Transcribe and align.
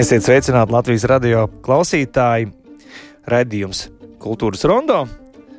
Esiet 0.00 0.24
sveicināti 0.24 0.72
Latvijas 0.72 1.02
radio 1.10 1.42
klausītāji. 1.60 2.46
Radījums 3.28 3.82
Kultūras 4.22 4.62
rondo. 4.64 5.02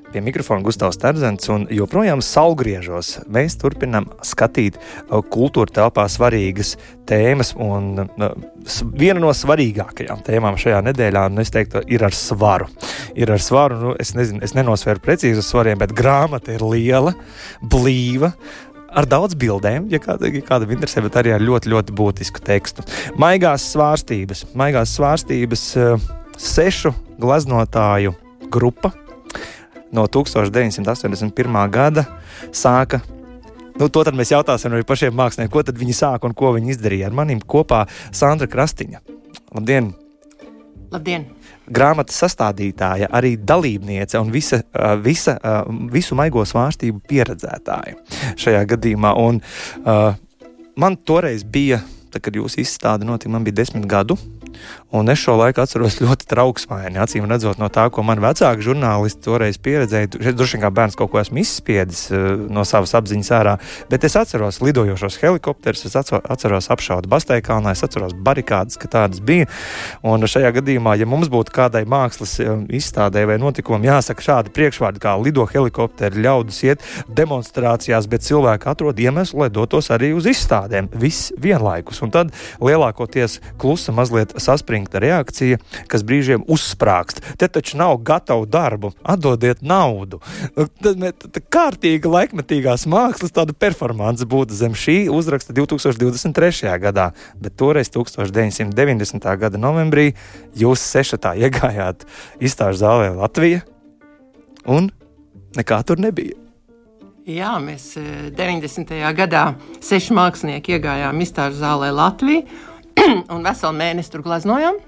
Pie 0.10 0.24
mikrofona 0.26 0.66
Gustavs 0.66 0.98
Terzens 0.98 1.46
un 1.54 1.68
joprojām 1.70 2.24
saulgriežos. 2.26 3.12
Mēs 3.30 3.60
turpinām 3.62 4.08
skatīt 4.26 4.80
uh, 4.80 5.22
kultūra 5.22 5.76
telpā 5.76 6.08
svarīgas 6.10 6.74
tēmas. 7.06 7.54
Un, 7.62 8.02
uh, 8.02 8.34
viena 8.98 9.22
no 9.22 9.30
svarīgākajām 9.30 10.26
tēmām 10.26 10.58
šajā 10.58 10.82
nedēļā, 10.90 11.28
un 11.30 11.46
es 11.46 11.54
teiktu, 11.54 11.86
ir 11.86 12.08
ar 12.10 12.18
svaru. 12.18 12.72
Ir 13.14 13.30
ar 13.36 13.46
svaru, 13.46 13.78
nu, 13.84 13.94
es 14.02 14.16
nezinu, 14.18 14.42
es 14.42 14.58
nenosvēru 14.58 15.06
precīzi 15.06 15.46
svariem, 15.46 15.78
bet 15.84 15.94
grāmata 15.94 16.58
ir 16.58 16.66
liela, 16.66 17.14
blīva, 17.62 18.34
ar 18.92 19.08
daudz 19.10 19.36
bildēm, 19.40 19.88
ja 19.92 20.00
kāda, 20.04 20.30
ja 20.32 20.44
kāda 20.46 20.68
interesē, 20.70 21.04
bet 21.06 21.18
arī 21.20 21.36
ar 21.36 21.44
ļoti, 21.44 21.72
ļoti 21.72 21.96
būtisku 21.98 22.44
tekstu. 22.46 22.86
Maigās 23.22 23.70
svārstības, 23.74 24.46
maigās 24.58 24.96
svārstības 24.98 25.66
uh, 25.80 26.10
sešu 26.40 26.94
gleznotāju 27.22 28.14
grupa 28.52 28.92
no 29.92 30.06
1981. 30.08 31.58
gada 31.72 32.06
sāka. 32.52 33.02
Nu, 33.80 33.88
to 33.88 34.04
tad 34.06 34.16
mēs 34.18 34.34
jautāsim 34.34 34.74
arī 34.76 34.86
pašiem 34.88 35.16
māksliniekiem, 35.16 35.52
ko 35.54 35.80
viņi 35.82 35.96
sāka 35.96 36.28
un 36.28 36.36
ko 36.38 36.52
viņi 36.58 36.76
izdarīja. 36.76 37.10
Ar 37.10 37.16
maniem 37.18 37.40
kopā 37.40 37.86
Sandra 38.12 38.50
Krastiņa. 38.52 39.02
Labdien! 39.56 39.94
Labdien! 40.92 41.30
Grāmatas 41.70 42.18
sastādītāja, 42.24 43.12
arī 43.14 43.36
dalībniece 43.38 44.20
un 44.20 44.32
visa, 44.34 44.62
visa, 45.04 45.38
visu 45.94 46.18
maigo 46.18 46.44
svārstību 46.48 47.04
pieredzētāja 47.08 47.96
šajā 48.42 48.64
gadījumā. 48.74 49.14
Un, 49.22 49.42
man 50.82 50.98
toreiz 51.06 51.46
bija, 51.46 51.82
tad, 52.12 52.26
kad 52.26 52.38
jūsu 52.38 52.62
izstāde 52.64 53.08
notika, 53.08 53.32
man 53.34 53.48
bija 53.48 53.62
desmit 53.62 53.88
gadu. 53.90 54.18
Un 54.92 55.08
es 55.10 55.22
šo 55.22 55.38
laiku 55.40 55.62
atceros 55.64 56.00
ļoti 56.02 56.28
trauksmaini. 56.28 57.00
Acīm 57.00 57.28
redzot, 57.30 57.60
no 57.62 57.70
tā, 57.72 57.86
ko 57.94 58.04
man 58.06 58.20
vecāki 58.24 58.66
žurnālisti 58.66 59.24
toreiz 59.24 59.60
pieredzēja, 59.64 60.10
šeit 60.20 60.38
droši 60.38 60.58
vien 60.58 60.66
kā 60.66 60.72
bērns 60.76 60.98
kaut 61.00 61.14
ko 61.14 61.22
esmu 61.22 61.40
izspiedis 61.42 62.04
uh, 62.12 62.34
no 62.52 62.66
savas 62.68 62.94
apziņas 63.00 63.32
ārā, 63.38 63.56
bet 63.92 64.04
es 64.08 64.18
atceros 64.20 64.60
lidojošos 64.64 65.20
helikopterus, 65.22 65.86
es 65.88 65.96
atceros 65.96 66.70
apšaudu 66.76 67.12
Basteikalnā, 67.12 67.72
es 67.76 67.86
atceros 67.88 68.14
barikādas, 68.14 68.76
ka 68.82 68.92
tādas 68.92 69.24
bija. 69.24 69.48
Un 70.04 70.28
šajā 70.28 70.52
gadījumā, 70.60 70.98
ja 71.00 71.08
mums 71.10 71.32
būtu 71.32 71.56
kādai 71.56 71.86
mākslas 71.90 72.38
izstādē 72.42 73.24
vai 73.30 73.40
notikumam 73.42 73.88
jāsaka 73.88 74.28
šādi 74.28 74.54
priekšvārdi, 74.56 75.02
kā 75.04 75.16
lido 75.22 75.48
helikopteri, 75.48 76.26
ļaudis 76.28 76.62
iet 76.68 76.86
demonstrācijās, 77.08 78.10
bet 78.12 78.28
cilvēki 78.28 78.70
atrod 78.72 79.00
iemeslu, 79.00 79.46
lai 79.46 79.52
dotos 79.54 79.92
arī 79.96 80.12
uz 80.18 80.28
izstādēm, 80.30 80.92
viss 81.00 81.32
vienlaikus. 81.40 82.01
Un 82.02 82.12
tad 82.14 82.32
lielākoties 82.62 83.40
klusa 83.62 83.94
mazliet 83.96 84.34
saspringta 84.42 85.02
reakcija, 85.02 85.60
kas 85.92 86.06
brīžiem 86.08 86.46
uzsprāgst. 86.52 87.22
Te 87.38 87.50
taču 87.52 87.78
nav 87.80 87.98
gatavu 88.06 88.48
darbu, 88.50 88.94
atdodiet 89.04 89.62
naudu. 89.66 90.22
Tad 90.56 91.42
kārtīga 91.54 92.12
laikmetīgās 92.12 92.88
mākslas 92.90 93.36
tāda 93.36 93.56
performance 93.58 94.26
būtu 94.26 94.58
zem 94.58 94.76
šī 94.78 94.98
uzraksta 95.14 95.56
2023. 95.58 96.74
gadā, 96.82 97.12
bet 97.42 97.58
toreiz 97.60 97.92
1990. 97.94 99.30
gada 99.42 99.62
novembrī 99.62 100.12
jūs 100.58 100.84
sešatā 100.94 101.36
iegājāt 101.46 102.08
izstāžu 102.42 102.84
zālē 102.84 103.12
Latvija 103.16 103.66
un 104.66 104.92
nekā 105.58 105.82
tur 105.86 106.02
nebija. 106.02 106.41
Jā, 107.30 107.52
mēs 107.62 107.92
90. 108.34 108.96
gadā 109.14 109.52
seši 109.86 110.16
mākslinieki 110.18 110.74
iegājām 110.74 111.20
izstāžu 111.22 111.60
zālē 111.60 111.92
Latviju 111.94 112.48
un 113.36 113.44
veselu 113.46 113.78
mēnesi 113.78 114.10
tur 114.10 114.24
glaznojām. 114.26 114.80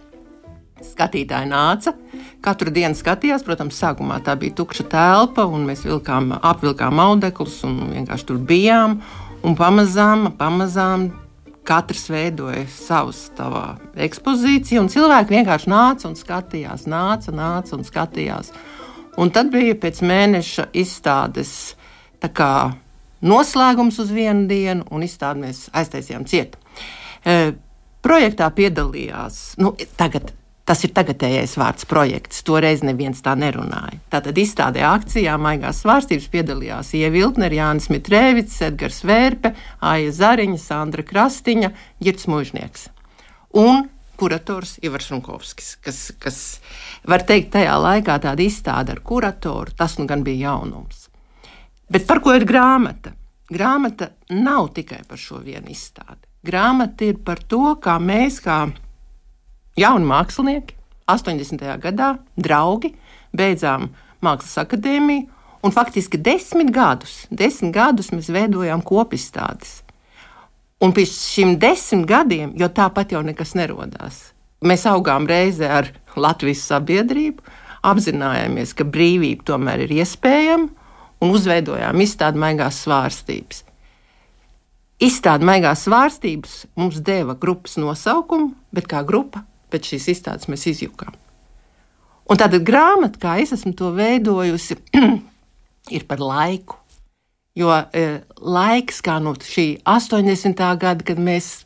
Skatītāji 0.83 1.51
nāca, 1.51 1.93
katru 2.41 2.73
dienu 2.73 2.97
skatījās. 2.97 3.45
Protams, 3.45 3.77
sākumā 3.77 4.17
tā 4.25 4.33
bija 4.39 4.55
tukša 4.57 4.87
telpa, 4.89 5.45
un 5.45 5.67
mēs 5.67 5.85
vilkām, 5.85 6.31
apvilkām 6.41 7.03
audeklus 7.03 7.59
un 7.69 7.77
vienkārši 7.91 8.27
tur 8.31 8.41
bijām. 8.41 8.97
Un 9.45 9.53
pamazām, 9.59 10.31
pamazām 10.39 11.11
katrs 11.69 12.09
veidoja 12.09 12.65
savu 12.73 13.13
ekspozīciju, 13.93 14.81
un 14.81 14.89
cilvēki 14.89 15.37
vienkārši 15.37 15.69
nāca 15.69 16.09
un 16.09 16.17
skatījās, 16.17 16.89
nāca, 16.89 17.29
nāca 17.29 17.77
un 17.77 17.85
skatījās. 17.85 18.49
Un 19.21 19.29
tad 19.29 19.53
bija 19.53 19.77
pēc 19.77 20.01
mēneša 20.01 20.71
izstādes 20.81 21.75
kā, 22.31 22.53
noslēgums 23.25 23.99
uz 24.03 24.13
vienu 24.13 24.47
dienu, 24.47 24.87
un 24.91 25.03
izstādi 25.03 25.47
mēs 25.47 25.67
aiztaisījām 25.73 26.27
cietu. 26.29 26.61
E, 27.25 27.53
Projektā 28.03 28.49
piedalījās, 28.51 29.53
nu, 29.63 29.69
tagad 29.95 30.33
Tas 30.63 30.79
ir 30.87 30.93
tagadējais 30.95 31.57
vārds 31.59 31.83
projekts. 31.91 32.39
Toreiz 32.47 32.85
neviens 32.87 33.19
tā 33.23 33.33
nerunāja. 33.35 33.97
Tātad 34.13 34.37
izstādē 34.39 34.85
akcijā 34.87 35.33
Maigās 35.35 35.81
svārstības 35.83 36.29
piedalījās 36.31 36.93
Ieva 36.95 37.11
Viltner, 37.17 37.51
Jānis 37.51 37.89
Mitrēvits, 37.91 38.61
Edgars 38.69 39.01
Vērpe, 39.03 39.51
Aija 39.83 40.13
Zariņa, 40.15 40.61
Sandra 40.63 41.03
Krastiņa, 41.03 41.73
Girts 41.99 42.29
Mužnieks. 42.31 42.87
Un 43.59 43.89
kurators 44.15 44.77
Ivars 44.87 45.11
Runkovskis, 45.11 45.73
kas, 45.83 45.99
kas 46.23 46.39
var 47.03 47.27
teikt 47.27 47.51
tajā 47.57 47.75
laikā 47.83 48.15
tāda 48.23 48.47
izstāde 48.47 48.95
ar 48.95 49.03
kuratoru, 49.03 49.75
tas 49.75 49.99
nu 49.99 50.07
gan 50.07 50.23
bija 50.23 50.47
jaunums. 50.47 51.02
Bet 51.93 52.09
par 52.09 52.23
ko 52.25 52.33
ir 52.33 52.47
grāmata? 52.49 53.13
Grāmata 53.53 54.13
nav 54.33 54.71
tikai 54.73 55.03
par 55.07 55.21
šo 55.21 55.43
vienu 55.45 55.69
izstādi 55.69 56.23
grāmata 56.43 57.07
ir 57.07 57.19
par 57.23 57.41
to, 57.47 57.75
kā 57.81 57.97
mēs, 58.03 58.41
kā 58.43 58.67
jauni 59.79 60.09
mākslinieki, 60.09 60.75
80. 61.09 61.63
gadā, 61.83 62.17
draugi, 62.39 62.93
beidzām 63.35 63.89
Mākslas 64.23 64.61
akadēmiju. 64.63 65.29
Un 65.63 65.71
faktiski 65.71 66.19
desmit 66.19 66.73
gadus, 66.75 67.21
desmit 67.31 67.71
gadus 67.75 68.09
mēs 68.11 68.27
veidojām 68.35 68.81
kopistādes. 68.83 69.77
Un 70.83 70.91
pēc 70.91 71.11
šiem 71.15 71.53
desmit 71.59 72.03
gadiem, 72.09 72.51
jo 72.59 72.67
tāpat 72.67 73.15
jau 73.15 73.21
nekas 73.23 73.53
nerodās, 73.55 74.33
mēs 74.59 74.83
augām 74.91 75.23
reizē 75.27 75.69
ar 75.71 75.87
Latvijas 76.19 76.65
sabiedrību, 76.67 77.39
apzinājāmies, 77.87 78.75
ka 78.75 78.83
brīvība 78.83 79.47
tomēr 79.53 79.85
ir 79.85 79.95
iespējama 80.01 80.82
un 81.23 81.31
uzveidojām 81.33 82.03
izstādi 82.03 82.41
maigās 82.41 82.81
svārstības. 82.83 83.63
Izstāde 85.03 85.47
maigās 85.47 85.87
svārstības 85.87 86.53
mums 86.79 86.99
deva 87.03 87.35
grupas 87.39 87.75
nosaukumu, 87.81 88.53
bet 88.75 88.87
kā 88.91 89.01
grupa 89.07 89.43
pēc 89.73 89.93
šīs 89.93 90.09
izstādes 90.13 90.49
mēs 90.51 90.67
izjūkām. 90.69 91.15
Un 92.29 92.39
tāda 92.39 92.59
grāmata, 92.63 93.19
kā 93.19 93.35
es 93.41 93.51
esmu 93.55 93.73
to 93.75 93.91
veidojusi, 93.95 94.77
ir 95.97 96.07
par 96.07 96.23
laiku. 96.23 96.79
Jo 97.53 97.69
e, 97.93 98.23
laiks, 98.41 99.01
kā 99.05 99.19
no 99.21 99.35
šī 99.37 99.83
80. 99.85 100.63
gada, 100.81 101.05
kad 101.05 101.19
mēs 101.21 101.65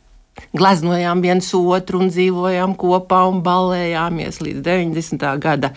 gleznojām 0.58 1.22
viens 1.24 1.48
otru 1.56 2.02
un 2.04 2.12
dzīvojām 2.12 2.76
kopā 2.80 3.24
un 3.30 3.40
ballējāmies 3.46 4.42
līdz 4.44 4.66
90. 4.66 5.30
gada 5.42 5.72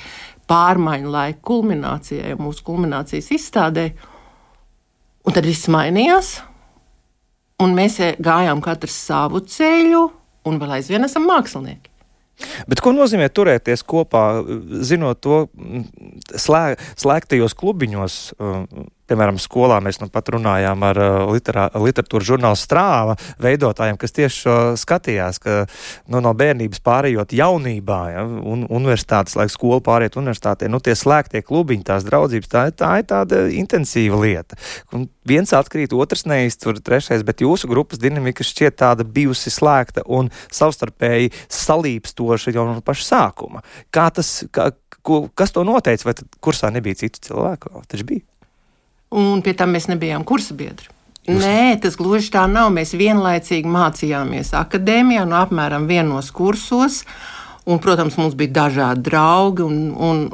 pārmaiņu 0.51 1.13
laika 1.13 1.43
kulminācijai, 1.47 2.35
mūsu 2.41 2.65
kulminācijas 2.67 3.31
izstādē. 3.37 3.91
Un 5.27 5.37
tad 5.37 5.47
viss 5.47 5.69
mainījās, 5.71 6.39
un 7.63 7.77
mēs 7.77 8.01
gājām 8.19 8.63
katrs 8.65 8.97
savu 9.07 9.43
ceļu, 9.45 10.07
un 10.49 10.61
vēl 10.61 10.79
aizvien 10.79 11.05
esam 11.07 11.29
mākslinieki. 11.29 11.91
Bet 12.71 12.81
ko 12.81 12.93
nozīmē 12.97 13.29
turēties 13.29 13.83
kopā, 13.85 14.25
zinot 14.87 15.21
to 15.21 15.43
slē, 16.41 16.79
slēgtajos 16.97 17.57
klubiņos? 17.59 18.17
Piemēram, 19.11 19.41
skolā 19.43 19.81
mēs 19.83 19.99
nu 19.99 20.07
pat 20.13 20.29
runājām 20.31 20.85
ar 20.87 21.01
uh, 21.03 21.33
literā, 21.35 21.67
literatūras 21.75 22.29
žurnālu 22.29 22.59
strāva 22.59 23.17
veidotājiem, 23.43 23.99
kas 23.99 24.15
tieši 24.15 24.43
šo 24.45 24.57
skatījās, 24.79 25.41
ka 25.43 25.57
nu, 26.07 26.21
no 26.23 26.31
bērnības 26.39 26.83
pārējot 26.87 27.35
jaunībā, 27.35 28.01
ja, 28.15 28.23
un 28.25 28.63
universitātes, 28.71 29.35
lai 29.39 29.49
skolu 29.51 29.81
pāriet 29.83 30.19
universitātē, 30.21 30.71
nu 30.71 30.79
tie 30.85 30.95
slēgtie 30.95 31.43
klubiņi, 31.47 31.87
tās 31.91 32.07
draudzības, 32.07 32.53
tā, 32.53 32.65
tā 32.71 32.93
ir 33.03 33.09
tāda 33.11 33.43
intensīva 33.51 34.21
lieta. 34.23 34.59
Un 34.95 35.09
viens 35.27 35.51
atkrīt, 35.59 35.95
otrs 35.97 36.23
neiztur, 36.31 36.79
trešais, 36.79 37.27
bet 37.27 37.43
jūsu 37.43 37.71
grupas 37.71 37.99
dinamika 38.03 38.47
šķiet 38.47 38.79
tāda 38.79 39.07
bijusi 39.07 39.51
slēgta 39.51 40.07
un 40.07 40.31
savstarpēji 40.55 41.35
salīpstoša 41.51 42.55
jau 42.55 42.71
no 42.71 42.79
paša 42.85 43.09
sākuma. 43.11 43.67
Kā 43.91 44.07
tas, 44.15 44.45
kā, 44.55 44.71
ko, 45.03 45.25
kas 45.35 45.55
to 45.57 45.67
noteica, 45.67 46.13
vai 46.13 46.19
kursā 46.39 46.71
nebija 46.75 47.03
citu 47.03 47.27
cilvēku? 47.31 47.81
Taču 47.91 48.13
bija 48.13 48.30
un 49.11 49.43
pie 49.45 49.55
tam 49.59 49.75
mēs 49.75 49.91
nebijām 49.91 50.25
kursa 50.27 50.57
biedri. 50.59 50.91
Nē, 51.31 51.77
tas 51.83 51.99
gluži 52.01 52.33
tā 52.35 52.47
nav. 52.51 52.73
Mēs 52.75 52.95
vienlaicīgi 52.97 53.69
mācījāmies 53.71 54.55
akadēmijā, 54.57 55.27
no 55.29 55.37
apmēram 55.39 55.87
vienos 55.91 56.33
kursos. 56.35 57.05
Un, 57.69 57.79
protams, 57.79 58.17
mums 58.19 58.35
bija 58.35 58.55
dažādi 58.65 59.05
draugi, 59.11 59.63
un, 59.63 59.93
un, 59.95 60.25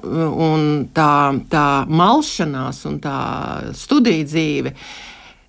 un 0.47 0.63
tā, 0.95 1.35
tā 1.51 1.67
malšanās 1.91 2.85
un 2.89 3.01
tā 3.03 3.19
studiju 3.77 4.29
dzīve 4.31 4.73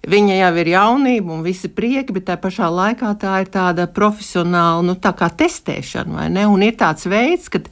Viņa 0.08 0.38
jau 0.38 0.52
ir 0.62 0.70
jaunība 0.72 1.34
un 1.36 1.42
visi 1.44 1.68
prieki, 1.74 2.14
bet 2.16 2.30
tā 2.30 2.38
pašā 2.40 2.70
laikā 2.72 3.10
tā 3.20 3.34
ir 3.44 3.50
tāda 3.52 3.90
profesionāla, 3.92 4.86
nu, 4.88 4.96
tā 4.96 5.12
testēšana, 5.12 6.14
vai 6.16 6.28
ne? 6.32 6.46
Un 6.48 6.64
ir 6.64 6.78
tāds 6.80 7.10
veids, 7.12 7.50
kad 7.52 7.68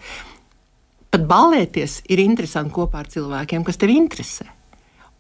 pat 1.14 1.24
balēties 1.30 2.02
ir 2.12 2.20
interesanti 2.26 2.76
kopā 2.76 3.06
ar 3.06 3.12
cilvēkiem, 3.14 3.64
kas 3.64 3.80
tev 3.80 3.94
interesē. 3.94 4.50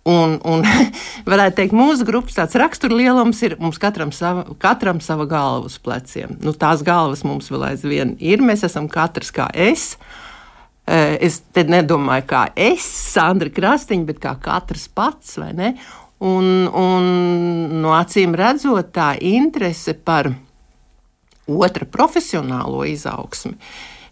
Un, 0.05 0.35
un 0.45 0.61
varētu 1.31 1.57
teikt, 1.57 1.73
mūsu 1.73 2.05
grupas 2.05 2.37
tāds 2.37 2.57
raksturlielums 2.61 3.41
ir 3.47 3.55
mums 3.61 3.79
katram 3.81 4.11
sava, 4.13 4.45
katram 4.61 5.01
sava 5.01 5.25
galva 5.29 5.65
uz 5.65 5.79
pleciem. 5.81 6.37
Nu, 6.45 6.53
tās 6.53 6.85
galvas 6.85 7.25
mums 7.25 7.49
vēl 7.49 7.71
aizvien 7.71 8.13
ir. 8.21 8.43
Mēs 8.45 8.67
esam 8.67 8.89
katrs 8.91 9.33
kā 9.33 9.49
es. 9.51 9.95
Es 10.85 11.39
te 11.49 11.63
nedomāju, 11.65 12.27
kā 12.29 12.43
es, 12.53 12.85
Sandra 12.85 13.49
Krastiņa, 13.49 14.05
bet 14.05 14.19
kā 14.21 14.35
katrs 14.37 14.85
pats? 14.93 15.39
Un, 15.41 16.45
un 16.69 17.07
no 17.81 17.95
acīm 17.97 18.37
redzot, 18.37 18.93
tā 18.93 19.15
interese 19.17 19.97
par 19.97 20.29
otra 21.45 21.85
profesionālo 21.85 22.85
izaugsmi 22.89 23.57
e, 23.57 23.59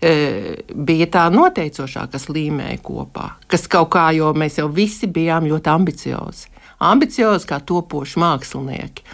bija 0.03 1.07
tā 1.07 1.27
noteicošā, 1.31 2.07
kas 2.11 2.27
līmēja 2.27 2.79
kopā. 2.83 3.27
Kas 3.47 3.69
kaut 3.71 3.93
kā, 3.95 4.09
jo 4.17 4.33
mēs 4.35 4.59
jau 4.59 4.67
visi 4.67 5.07
bijām 5.07 5.47
ļoti 5.47 5.71
ambiciozi. 5.71 6.49
Ambiciozi 6.83 7.47
kā 7.47 7.61
topoši 7.63 8.19
mākslinieki. 8.19 9.05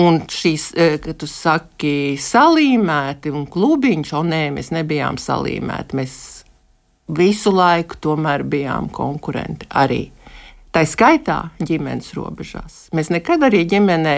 Un 0.00 0.22
šīs, 0.30 0.70
kad 1.04 1.18
tu 1.20 1.26
saki, 1.28 2.14
salīmēti 2.16 3.32
un 3.34 3.44
klubiņš, 3.50 4.12
o 4.16 4.22
nē, 4.24 4.44
mēs 4.54 4.70
nebijām 4.72 5.18
salīmēti. 5.20 5.98
Mēs 5.98 6.14
visu 7.12 7.52
laiku 7.52 7.98
tomēr 8.00 8.46
bijām 8.48 8.88
konkurenti 8.94 9.68
arī. 9.68 10.06
Tā 10.72 10.86
skaitā 10.88 11.42
ģimenes 11.60 12.14
robežās. 12.16 12.86
Mēs 12.96 13.10
nekad 13.12 13.42
arī 13.44 13.66
ģimenē 13.68 14.14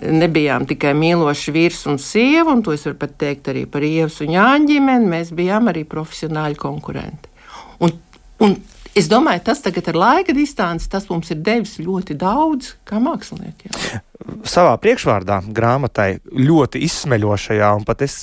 nebijām 0.00 0.66
tikai 0.68 0.94
mīloši 0.96 1.54
vīrs 1.54 1.82
un 1.90 1.98
sieva, 2.00 2.54
un 2.54 2.62
to 2.64 2.74
es 2.74 2.86
varu 2.88 2.98
pat 3.02 3.16
teikt 3.20 3.52
arī 3.52 3.66
par 3.70 3.84
Ievas 3.86 4.20
un 4.24 4.32
Jāņa 4.34 4.70
ģimeni, 4.70 5.10
mēs 5.12 5.32
bijām 5.36 5.70
arī 5.72 5.84
profesionāļi 5.88 6.58
konkurenti. 6.60 7.28
Un, 7.82 7.92
un 8.42 8.56
es 8.96 9.08
domāju, 9.10 9.44
tas 9.46 9.62
tagad 9.64 9.92
ar 9.92 9.98
laika 10.00 10.34
distanci, 10.36 10.88
tas 10.90 11.08
mums 11.10 11.30
ir 11.34 11.42
devis 11.44 11.76
ļoti 11.82 12.16
daudz 12.18 12.74
kā 12.88 13.00
māksliniekiem. 13.02 13.76
Savā 14.46 14.74
priekšvārdā 14.78 15.40
grāmatai 15.54 16.20
ļoti 16.30 16.82
izsmeļošajā 16.86 17.70
un 17.74 17.86
pat 17.86 18.04
es 18.06 18.14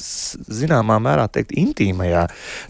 zināmā 0.47 0.95
mērā 1.03 1.25
teikt 1.31 1.51
intīmajā. 1.59 2.23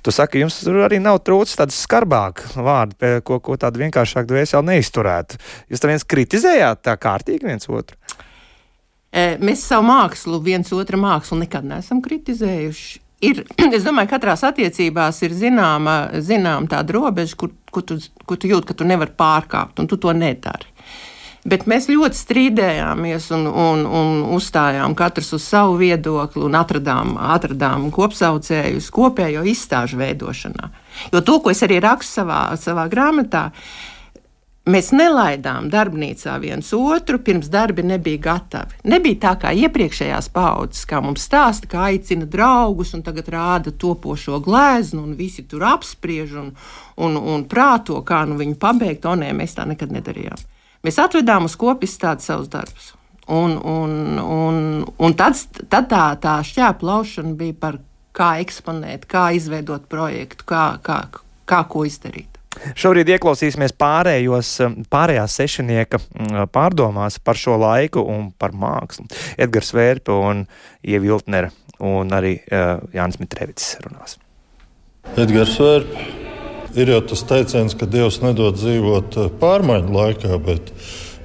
Tu 0.05 0.13
saki, 0.13 0.41
jums 0.43 0.57
arī 0.69 0.97
nav 1.03 1.21
trūcis 1.25 1.59
tāds 1.59 1.77
skarbāk 1.85 2.41
vārdi, 2.57 3.19
ko, 3.25 3.37
ko 3.43 3.57
tādu 3.61 3.83
vienkāršāk 3.83 4.27
dvēseli 4.29 4.73
neizturētu. 4.73 5.37
Jūs 5.69 5.83
tā 5.83 5.91
viens 5.91 6.07
kritizējāt 6.09 6.81
tā 6.89 6.97
kārtīgi 6.99 7.51
viens 7.51 7.69
otru? 7.69 7.99
Mēs 9.11 9.63
savu 9.65 9.87
mākslu, 9.89 10.37
viens 10.45 10.69
otra 10.75 10.97
mākslu 11.01 11.39
nekad 11.41 11.65
neesam 11.65 12.01
kritizējuši. 12.05 12.99
Ir, 13.25 13.43
es 13.75 13.83
domāju, 13.83 14.09
ka 14.09 14.17
katrās 14.17 14.45
attiecībās 14.47 15.23
ir 15.27 15.35
zināma, 15.35 15.99
zināma 16.23 16.69
tāda 16.71 16.95
robeža, 16.95 17.37
kur, 17.39 17.53
kur, 17.73 17.83
tu, 17.83 17.99
kur 18.25 18.39
tu 18.39 18.51
jūti, 18.51 18.69
ka 18.69 18.77
tu 18.79 18.87
nevari 18.87 19.15
pārkāpt, 19.17 19.81
un 19.81 19.89
tu 19.89 19.99
to 19.99 20.13
nedari. 20.15 20.69
Bet 21.49 21.63
mēs 21.71 21.87
ļoti 21.87 22.19
strīdējāmies 22.19 23.29
un, 23.33 23.45
un, 23.47 23.85
un 23.87 24.17
uzstājām 24.35 24.93
katrs 24.99 25.31
uz 25.37 25.45
savu 25.47 25.77
viedokli 25.79 26.43
un 26.45 26.57
atradām, 26.59 27.15
atradām 27.31 27.87
kopsaucējus 27.95 28.89
kopējo 28.93 29.45
izstāžu 29.47 30.01
veidošanā. 30.01 30.67
Jo 31.13 31.23
to, 31.23 31.39
ko 31.39 31.53
es 31.55 31.63
arī 31.65 31.79
rakstu 31.83 32.19
savā, 32.19 32.41
savā 32.59 32.85
grāmatā, 32.91 33.47
Mēs 34.67 34.91
nelaidām 34.91 35.69
darbnīcā 35.71 36.35
viens 36.43 36.67
otru, 36.75 37.17
pirms 37.23 37.47
darbi 37.49 37.81
nebija 37.87 38.19
gatavi. 38.21 38.81
Nebija 38.91 39.17
tā 39.23 39.31
kā 39.41 39.53
iepriekšējās 39.55 40.27
paudzes, 40.35 40.83
kā 40.89 40.99
mums 41.01 41.23
stāsta, 41.25 41.69
kā 41.71 41.87
aicina 41.87 42.27
draugus 42.29 42.91
un 42.93 43.01
tagad 43.05 43.31
rāda 43.33 43.71
topošo 43.71 44.41
gleznu, 44.45 45.05
un 45.07 45.15
visi 45.17 45.47
tur 45.49 45.63
apspriež 45.71 46.35
un, 46.43 46.51
un, 47.01 47.17
un 47.17 47.47
prāto, 47.49 48.03
kā 48.05 48.25
nu 48.29 48.37
viņu 48.37 48.59
pabeigt. 48.61 49.07
O, 49.09 49.15
nē, 49.17 49.31
mēs 49.37 49.57
tā 49.57 49.65
nekad 49.69 49.95
nedarījām. 49.95 50.47
Mēs 50.85 50.99
atvedām 51.01 51.49
uz 51.49 51.57
kopu 51.59 51.87
izstādi 51.87 52.27
savus 52.27 52.51
darbus. 52.51 52.93
Un, 53.29 53.57
un, 53.57 54.19
un, 54.19 54.63
un 54.85 55.15
tad, 55.17 55.39
tad 55.69 55.89
tā, 55.89 56.03
tā 56.21 56.39
šķēpa 56.45 56.85
laušana 56.85 57.35
bija 57.39 57.57
par 57.61 57.79
kā 58.13 58.35
eksponēt, 58.43 59.07
kā 59.09 59.29
izveidot 59.37 59.87
projektu, 59.89 60.45
kā, 60.49 60.65
kā, 60.83 61.03
kā 61.49 61.63
ko 61.69 61.85
izdarīt. 61.87 62.38
Šobrīd 62.79 63.11
ieklausīsimies 63.15 63.75
pārējos, 63.79 64.53
pārējās 64.91 65.39
sešnieka 65.41 66.01
pārdomās 66.53 67.19
par 67.23 67.39
šo 67.39 67.57
laiku 67.61 68.03
un 68.03 68.29
par 68.37 68.55
mākslu. 68.55 69.07
Edgars 69.39 69.73
Vērpa 69.75 70.15
un 70.29 70.45
Ieviltnera 70.83 71.53
un 71.79 72.11
arī 72.11 72.37
uh, 72.41 72.81
Jānis 72.95 73.21
Mitrevits 73.21 73.77
runās. 73.85 74.17
Edgars 75.15 75.55
Vērpa 75.61 76.19
Ir 76.77 76.91
jau 76.91 76.99
tas 77.01 77.23
teiciens, 77.25 77.73
ka 77.73 77.87
Dievs 77.89 78.19
nedod 78.21 78.53
dzīvot 78.59 79.15
eh, 79.17 79.29
pārmaiņu 79.41 79.93
laikā, 79.95 80.35
bet 80.45 80.67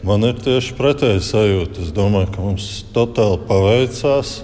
man 0.07 0.25
ir 0.25 0.39
tieši 0.41 0.73
pretēji 0.79 1.21
sajūta. 1.21 1.85
Es 1.85 1.91
domāju, 1.93 2.31
ka 2.33 2.45
mums 2.47 2.69
totāli 2.95 3.43
paveicās, 3.51 4.39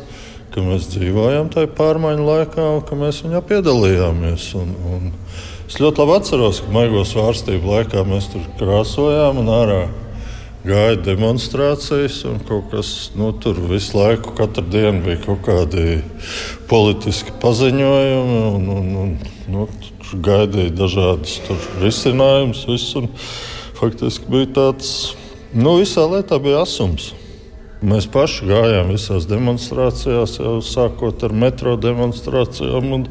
ka 0.53 0.65
mēs 0.67 0.91
dzīvojam 0.93 1.49
tajā 1.55 1.71
pārmaiņu 1.79 2.27
laikā 2.27 2.67
un 2.75 2.85
ka 2.85 2.99
mēs 3.01 3.23
viņā 3.25 3.41
piedalījāmies. 3.49 4.51
Un, 4.61 4.75
un 4.93 5.09
es 5.70 5.81
ļoti 5.81 6.02
labi 6.02 6.19
atceros, 6.19 6.61
ka 6.67 6.75
maigos 6.75 7.14
vārstību 7.17 7.70
laikā 7.76 8.05
mēs 8.08 8.28
tur 8.34 8.44
krāsojām 8.61 9.40
un 9.40 9.50
ārā 9.55 9.81
gāja 10.67 10.99
demonstrācijas, 11.00 12.20
kas 12.70 12.90
nu, 13.17 13.31
tur 13.32 13.56
visu 13.70 13.96
laiku, 13.96 14.34
katru 14.37 14.67
dienu 14.69 15.06
bija 15.06 15.22
kaut 15.25 15.40
kādi 15.46 16.02
politiski 16.69 17.32
paziņojumi. 17.40 18.43
Un, 18.50 18.69
un, 18.75 18.90
un, 19.05 19.14
nu, 19.49 19.69
gaidīja 20.12 20.75
dažādas 20.75 21.38
risinājumus. 21.81 22.67
Faktiski 23.81 24.28
bija 24.28 24.50
tāds, 24.58 24.93
nu, 25.55 25.78
visā 25.81 26.05
lietā 26.11 26.40
bija 26.43 26.64
asums. 26.67 27.12
Mēs 27.81 28.05
paši 28.12 28.44
gājām 28.50 28.90
visās 28.93 29.25
demonstrācijās, 29.31 30.36
jau 30.36 30.58
sākot 30.60 31.22
ar 31.24 31.32
metro 31.32 31.79
demonstrācijām. 31.81 32.91
Un, 32.98 33.06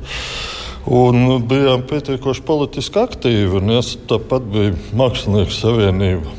un 0.88 1.44
bijām 1.50 1.84
pietiekoši 1.90 2.44
politiski 2.48 3.02
aktīvi. 3.02 3.62
Ja, 3.74 3.82
tāpat 4.10 4.46
bija 4.54 4.76
Mākslinieku 4.98 5.56
savienība. 5.56 6.36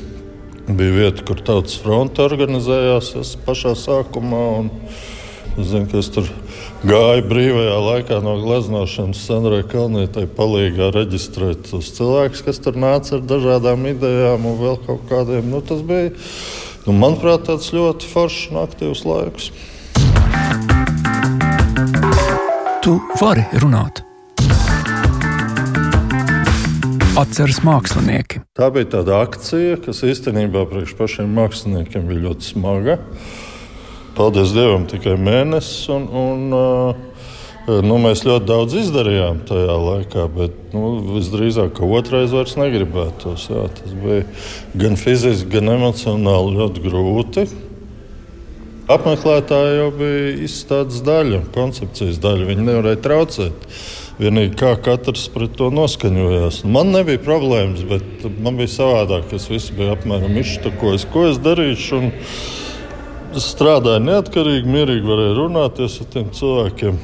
Bija 0.71 0.95
vieta, 0.95 1.25
kur 1.27 1.41
tautas 1.43 1.75
fronte 1.83 2.23
organizējās 2.23 3.35
pašā 3.47 3.75
sākumā. 3.79 4.43
Un, 4.61 4.71
es 5.59 5.73
zinu, 5.73 5.89
ka 5.91 5.99
es 5.99 6.11
tur 6.15 6.29
gāja 6.87 7.25
brīvajā 7.27 7.79
laikā 7.85 8.21
no 8.25 8.37
gleznošanas 8.41 9.25
Sandrai 9.27 9.65
Kalnietai 9.69 10.27
palīgā 10.37 10.93
reģistrēt 10.95 11.67
tos 11.71 11.91
cilvēkus, 11.97 12.45
kas 12.47 12.63
tur 12.63 12.79
nāca 12.81 13.19
ar 13.19 13.27
dažādām 13.27 13.89
idejām 13.91 14.47
un 14.47 14.61
vēl 14.63 14.79
kaut 14.87 15.09
kādiem. 15.11 15.51
Nu, 15.51 15.61
tas 15.65 15.83
bija, 15.87 16.13
nu, 16.87 16.95
manuprāt, 16.95 17.49
tāds 17.51 17.73
ļoti 17.75 18.13
foršs 18.13 18.53
un 18.53 18.63
aktīvs 18.63 19.05
laiks. 19.09 19.51
Tu 22.81 22.95
vari 23.21 23.45
runāt. 23.61 24.10
Atceras 27.19 27.59
mākslinieki. 27.67 28.45
Tā 28.55 28.69
bija 28.71 28.87
tāda 28.93 29.17
akcija, 29.25 29.81
kas 29.83 30.05
īstenībā 30.07 30.63
priekš 30.71 30.93
pašiem 30.99 31.33
māksliniekiem 31.35 32.05
bija 32.07 32.23
ļoti 32.29 32.47
smaga. 32.53 32.99
Paldies 34.15 34.53
Dievam, 34.55 34.85
tikai 34.91 35.17
mēnesis. 35.19 35.89
Un, 35.91 36.07
un, 36.21 36.45
nu, 37.87 37.97
mēs 38.05 38.23
ļoti 38.27 38.47
daudz 38.47 38.77
izdarījām 38.85 39.43
tajā 39.49 39.79
laikā, 39.89 40.27
bet 40.37 40.75
nu, 40.77 40.93
visdrīzāk 41.17 41.83
otrais 41.83 42.31
vairs 42.35 42.55
negribētos. 42.61 43.49
Jā, 43.51 43.67
tas 43.75 43.97
bija 44.05 44.23
gan 44.79 44.99
fiziski, 45.01 45.51
gan 45.57 45.75
emocionāli 45.75 46.61
ļoti 46.61 46.85
grūti. 46.87 47.47
Apmeklētāji 48.91 49.81
jau 49.81 49.91
bija 49.99 50.31
izstādes 50.47 51.03
daļa, 51.07 51.43
koncepcijas 51.55 52.23
daļa. 52.23 52.47
Viņi 52.55 52.71
nevarēja 52.71 53.03
traucēt. 53.03 53.67
Vienīgi 54.21 54.53
kā 54.61 54.75
katrs 54.85 55.23
pret 55.33 55.55
to 55.57 55.71
noskaņojās. 55.73 56.59
Man 56.69 56.91
nebija 56.93 57.23
problēmas, 57.25 57.87
bet 57.89 58.27
man 58.45 58.59
bija 58.59 58.69
savādāk. 58.69 59.31
Es 59.33 59.47
visu 59.49 59.73
biju 59.79 59.95
apmēram 59.95 60.35
izštukojis, 60.43 61.07
ko 61.09 61.23
es 61.31 61.39
darīšu. 61.41 62.03
Es 63.39 63.47
strādāju 63.55 64.03
neatkarīgi, 64.05 64.69
mierīgi 64.69 65.09
varēju 65.09 65.39
runāties 65.39 65.97
ar 66.03 66.11
tiem 66.13 66.29
cilvēkiem. 66.37 66.99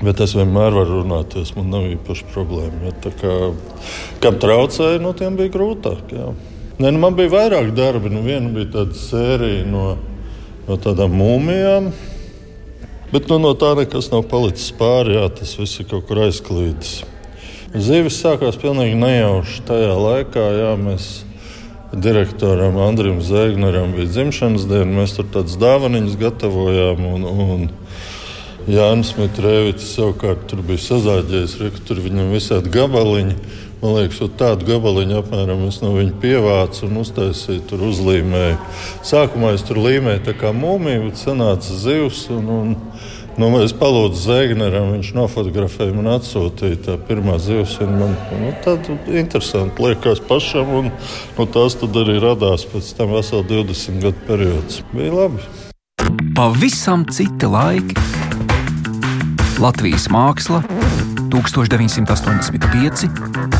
Bet 0.00 0.22
es 0.24 0.32
vienmēr 0.32 0.72
varu 0.72 1.02
runāties, 1.02 1.52
man 1.58 1.68
nav 1.74 1.84
īpaši 1.90 2.30
problēma. 2.32 2.88
Ja, 2.88 3.12
kā, 3.20 3.34
kam 4.24 4.38
traucēja, 4.40 5.02
no 5.04 5.12
tiem 5.18 5.36
bija 5.36 5.52
grūtāk. 5.58 6.14
Jā. 6.16 6.30
Nē, 6.80 6.94
nu, 6.94 7.02
man 7.02 7.18
bija 7.18 7.34
vairāk 7.34 7.74
darbi. 7.76 8.08
Nu, 8.14 8.24
viena 8.24 8.48
bija 8.54 8.78
tāda 8.78 8.96
sērija 8.96 9.68
no, 9.68 9.90
no 10.64 10.80
tādām 10.80 11.12
mūmijām. 11.20 11.92
Bet 13.10 13.26
nu, 13.26 13.40
no 13.42 13.56
tā 13.58 13.72
nekas 13.74 14.12
nav 14.12 14.22
palicis 14.30 14.70
pāri. 14.78 15.16
Jā, 15.16 15.24
tas 15.34 15.56
viss 15.58 15.80
ir 15.82 15.88
kaut 15.90 16.06
kur 16.06 16.22
aizklīdis. 16.28 17.00
Zīves 17.74 18.20
sākās 18.22 18.58
pilnīgi 18.58 18.94
nejauši 18.98 19.64
tajā 19.66 19.96
laikā. 19.98 20.44
Jā, 20.54 20.70
mēs 20.78 21.08
direktoram 21.90 22.78
Andrim 22.78 23.18
Zēgneram 23.26 23.96
bija 23.96 24.12
dzimšanas 24.12 24.68
diena. 24.70 24.92
Mēs 25.00 25.16
tur 25.16 25.26
tādas 25.26 25.58
dāvanas 25.58 26.14
gatavojām. 26.20 27.02
Un, 27.16 27.26
un 27.26 27.66
Jānis 28.70 29.16
Mitrēvits 29.18 29.90
savukārt 29.96 30.46
tur 30.50 30.62
bija 30.66 30.82
sazāģējis, 30.84 31.56
ka 31.74 31.82
tur 31.88 32.02
viņam 32.04 32.30
visādi 32.34 32.70
gabaliņi. 32.78 33.36
Man 33.80 33.94
liekas, 33.96 34.20
tādu 34.36 34.66
gabaliņu 34.68 35.18
apmēram 35.22 35.62
es 35.66 35.78
no 35.80 35.94
viņa 35.94 36.18
pievācu 36.20 36.84
un 36.84 36.98
uztaisīju, 37.00 37.62
tur 37.70 37.86
uzlīmēju. 37.86 38.58
Sākumā 39.08 39.54
es 39.56 39.64
tur 39.64 39.80
līmēju 39.80 40.26
tā 40.26 40.34
kā 40.36 40.52
mūmiju, 40.52 41.06
bet 41.08 41.22
sanāca 41.22 41.78
zivs. 41.80 42.26
Un, 42.34 42.50
un, 42.52 42.74
Nu, 43.38 43.46
es 43.62 43.70
palūdzu 43.76 44.18
Zēgneram, 44.24 44.88
viņš 44.96 45.12
nofotografēja 45.14 45.94
man 45.94 46.08
atsūtīja 46.16 46.76
tā 46.86 46.94
pirmā 47.08 47.36
zivs. 47.42 47.74
Man 47.86 48.16
nu, 48.40 48.50
tāda 48.64 48.96
interesanti 49.14 49.82
liekas 49.84 50.20
pašam, 50.26 50.66
un 50.80 50.86
nu, 51.38 51.44
tās 51.46 51.72
tad 51.78 51.92
arī 52.02 52.14
radās 52.22 52.62
pēc 52.70 52.84
tam 52.98 53.08
vesel 53.14 53.40
20 53.46 54.02
gadu 54.02 54.20
periods. 54.26 54.74
Bija 54.94 55.12
labi. 55.14 55.38
Pavisam 56.36 57.00
citi 57.12 57.46
laiki. 57.46 57.94
Latvijas 59.60 60.08
māksla 60.10 60.62
1985, 61.30 63.08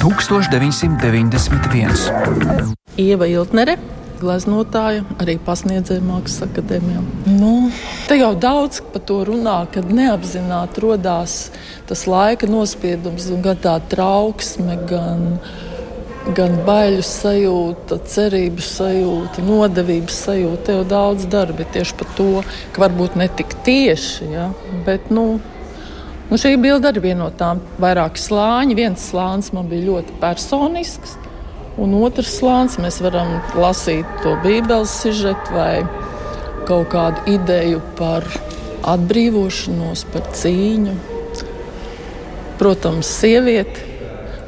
1991. 0.01 2.75
Ieva 2.99 3.27
Iltnere 3.31 4.00
gleznotāja, 4.21 5.05
arī 5.23 5.37
pasniedzēja 5.45 6.03
Mākslas 6.05 6.47
akadēmijā. 6.49 7.03
Nu, 7.31 7.71
te 8.09 8.19
jau 8.21 8.33
daudz 8.39 8.83
par 8.93 9.05
to 9.09 9.21
runā, 9.29 9.63
kad 9.75 9.91
neapzināti 9.93 10.85
radās 10.85 11.37
tas 11.91 12.07
laika 12.11 12.49
nospiedums, 12.51 13.29
gan 13.45 13.61
tā 13.65 13.77
trauksme, 13.93 14.77
gan, 14.91 15.25
gan 16.37 16.59
baiļu 16.67 17.05
sajūta, 17.07 18.01
cerību 18.15 18.67
sajūta, 18.67 19.47
nodevības 19.47 20.21
sajūta. 20.27 20.67
Te 20.67 20.77
jau 20.79 20.85
daudz 20.97 21.31
darba 21.31 21.67
tieši 21.77 21.97
par 22.03 22.13
to, 22.19 22.29
ka 22.75 22.85
varbūt 22.87 23.17
ne 23.21 23.31
tik 23.41 23.57
tieši, 23.67 24.31
ja, 24.35 24.51
bet 24.87 25.11
nu, 25.15 25.33
Nu, 26.31 26.37
šī 26.39 26.53
bilde 26.63 26.87
arī 26.87 27.01
viena 27.03 27.25
no 27.25 27.33
tām 27.35 27.59
vairāki 27.83 28.21
slāņi. 28.23 28.77
Viens 28.79 29.03
slānis 29.11 29.49
man 29.51 29.67
bija 29.67 29.89
ļoti 29.89 30.15
personisks, 30.23 31.17
Un 31.79 31.95
otrs 32.01 32.33
slānis 32.41 32.79
mēs 32.83 32.99
varam 33.05 33.37
lasīt 33.55 34.09
to 34.25 34.35
Bībeles 34.43 34.91
sižetu 35.05 35.55
vai 35.55 35.75
kaut 36.67 36.91
kādu 36.91 37.23
ideju 37.31 37.79
par 37.99 38.27
atbrīvošanos, 38.91 40.03
par 40.11 40.27
cīņu. 40.35 40.97
Protams, 42.59 43.09
sieviete. 43.21 43.87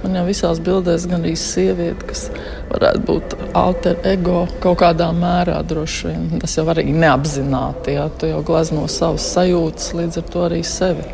Man 0.02 0.18
jau 0.18 0.24
visās 0.26 0.58
bildēs 0.58 1.06
gan 1.06 1.22
arī 1.22 1.36
sieviete, 1.38 2.08
kas 2.08 2.24
varētu 2.72 3.02
būt 3.06 3.36
alter 3.54 4.00
ego 4.10 4.48
kaut 4.62 4.80
kādā 4.82 5.12
mērā 5.14 5.60
droši 5.62 6.08
vien. 6.10 6.28
Tas 6.42 6.58
jau 6.58 6.66
arī 6.74 6.88
neapzināti, 6.90 7.94
ja 8.00 8.08
tu 8.18 8.26
jau 8.26 8.42
glezno 8.46 8.88
savas 8.90 9.28
sajūtas, 9.36 9.92
līdz 9.94 10.18
ar 10.18 10.30
to 10.34 10.46
arī 10.48 10.62
sevi. 10.66 11.06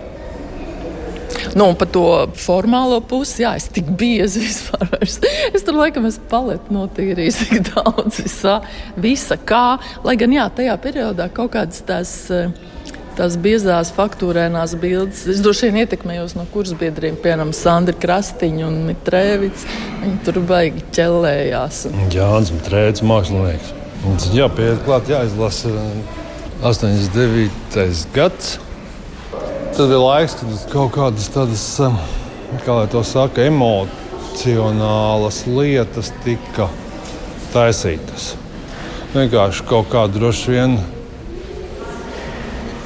Nu, 1.58 1.66
un 1.72 1.74
par 1.74 1.88
to 1.90 2.04
formālo 2.38 3.00
pusi, 3.02 3.42
jā, 3.42 3.56
es 3.58 3.66
tik 3.74 3.88
biezi 3.98 4.42
vispār. 4.46 4.86
Vairs. 4.92 5.18
Es 5.50 5.64
tur 5.66 5.74
laikam 5.74 6.06
esmu 6.06 6.28
paletu 6.30 6.74
notīrījis 6.76 7.38
tik 7.48 7.72
daudz 7.72 8.20
visā, 8.22 8.60
visa 8.94 9.34
kā. 9.42 9.80
Lai 10.06 10.14
gan, 10.20 10.34
jā, 10.36 10.46
tajā 10.54 10.76
periodā 10.84 11.26
kaut 11.34 11.56
kādas 11.56 11.82
tās. 11.88 12.14
Tās 13.18 13.34
biezās 13.42 13.88
faktūrēnās 13.96 14.76
bildes. 14.78 15.24
Es 15.26 15.40
droši 15.42 15.72
vien 15.72 15.80
ietekmējos 15.80 16.36
no 16.36 16.44
kursbiedriem, 16.52 17.16
piemēram, 17.18 17.50
Sandra 17.50 17.96
Krastiņa 17.98 18.62
un 18.68 18.76
Mitrēvits. 18.86 19.64
Viņi 20.04 20.20
tur 20.22 20.38
baigi 20.46 20.84
ķellējās. 20.94 21.80
Jānis 22.14 22.54
Mitrēvits, 22.54 23.02
mākslinieks. 23.10 23.74
Un, 24.06 24.22
jā, 24.38 24.46
pieiet 24.54 24.86
klāt, 24.86 25.10
jāizlasa 25.10 25.74
89. 26.62 28.06
gads. 28.14 28.54
Tas 29.78 29.86
bija 29.86 29.98
laiks, 30.02 30.32
kad 30.34 30.72
kaut 30.72 30.88
kādas 30.96 31.28
tādas, 31.30 31.64
um, 31.86 31.94
kā 32.64 32.74
lai 32.74 32.88
to 32.90 32.98
saka, 33.06 33.44
emocionālas 33.46 35.36
lietas 35.46 36.10
tika 36.24 36.66
taisītas. 37.52 38.32
Vienkārši 39.12 39.62
kaut 39.70 39.86
kā 39.92 40.02
droši 40.10 40.50
vien 40.56 40.74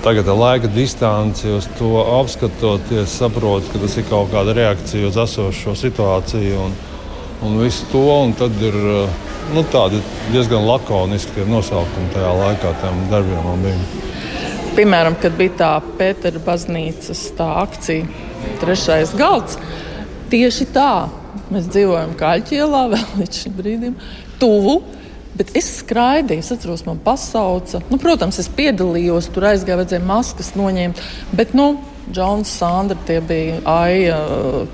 tagad 0.04 0.28
ar 0.28 0.36
laika 0.42 0.68
distanci 0.76 1.48
uz 1.56 1.64
to 1.80 2.04
apskatoties, 2.18 3.08
saprotu, 3.08 3.72
ka 3.72 3.80
tas 3.86 3.96
ir 3.96 4.04
kaut 4.12 4.28
kāda 4.36 4.52
reakcija 4.60 5.08
uz 5.08 5.16
esošo 5.24 5.72
situāciju 5.86 6.60
un, 6.66 6.76
un 7.40 7.56
visu 7.64 7.88
to. 7.88 8.04
Un 8.26 8.36
tad 8.36 8.52
ir 8.60 8.76
nu, 9.56 9.64
tādi 9.72 10.04
diezgan 10.28 10.68
lakoniski 10.68 11.48
nosaukumi 11.48 12.12
tajā 12.12 12.36
laikā 12.44 12.76
tam 12.84 13.06
darbiem. 13.08 13.64
Bija. 13.64 14.11
Piemēram, 14.72 15.18
kad 15.20 15.34
bija 15.36 15.52
tā 15.58 15.70
Pētera 15.98 16.40
baznīcas 16.40 17.18
tā 17.36 17.44
akcija, 17.60 18.06
trešais 18.62 19.10
galds, 19.18 19.58
tieši 20.32 20.66
tā. 20.72 21.10
Mēs 21.52 21.66
dzīvojam 21.74 22.14
Kaļķielā 22.16 22.80
vēl 22.94 23.10
līdz 23.20 23.40
šim 23.42 23.56
brīdim, 23.58 23.98
tuvu. 24.40 24.78
Bet 25.36 25.52
es 25.56 25.68
skraidīju, 25.78 26.40
es 26.40 26.48
atceros, 26.52 26.86
man 26.88 27.02
pasauca. 27.04 27.82
Nu, 27.92 27.98
protams, 28.00 28.40
es 28.40 28.48
piedalījos, 28.52 29.28
tur 29.32 29.50
aizgāju, 29.50 29.82
vajadzēja 29.82 30.04
maskas 30.08 30.50
noņemt. 30.56 31.04
Bet, 31.36 31.52
nu, 31.56 31.74
Džons, 32.08 32.54
Sandra, 32.56 32.96
tie 33.08 33.18
bija 33.24 33.60
AIA, 33.68 34.18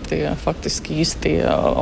tie 0.07 0.23
faktiski 0.43 1.01
īstie 1.03 1.37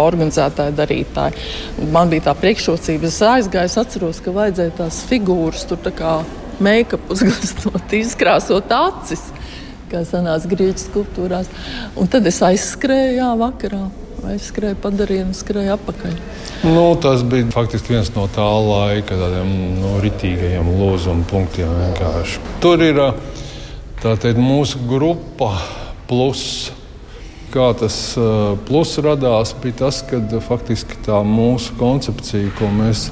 organizētāji, 0.06 0.76
darītāji. 0.80 1.46
Man 1.92 2.12
bija 2.12 2.30
tā 2.30 2.36
priekšrocība, 2.40 3.12
es 3.12 3.20
aizgāju, 3.24 3.68
es 3.72 3.78
atceros, 3.84 4.24
ka 4.24 4.36
vajadzēja 4.36 4.76
tās 4.80 5.04
figūras 5.08 5.68
tur 5.68 5.80
tā 5.84 5.92
kā 5.96 6.18
make-up 6.62 7.10
uzgleznot, 7.12 7.92
izkrāsot 8.02 8.72
acis, 8.74 9.28
kā 9.90 10.02
sanāca 10.06 10.50
grieķu 10.50 10.82
skulptūrās. 10.86 11.50
Un 11.98 12.10
tad 12.10 12.26
es 12.28 12.42
aizskrēju 12.44 13.16
jā, 13.20 13.30
vakarā. 13.40 13.86
Aizskrēju 14.26 14.78
padarīju 14.82 15.26
skrēju 15.36 15.74
atpakaļ. 15.76 16.14
Nu, 16.64 16.86
tas 16.98 17.20
bija 17.28 17.46
faktiski 17.54 17.92
viens 17.94 18.08
no 18.16 18.24
tā 18.32 18.46
laika 18.64 19.14
tādiem 19.14 19.52
no 19.76 19.92
nu, 19.92 19.92
ritīgajiem 20.02 20.70
lūzuma 20.80 21.26
punktiem. 21.30 21.70
Vienkārši. 21.84 22.40
Tur 22.64 22.82
ir 22.82 22.98
teikt, 24.02 24.40
mūsu 24.40 24.80
grupa 24.88 25.52
plus. 26.08 26.72
Kā 27.54 27.68
tas 27.78 27.94
plus 28.66 28.96
radās, 29.04 29.52
bija 29.62 29.84
tas, 29.84 30.00
ka 30.08 30.18
faktiski 30.42 30.98
tā 31.06 31.20
mūsu 31.24 31.76
koncepcija, 31.78 32.50
ko 32.58 32.72
mēs 32.74 33.06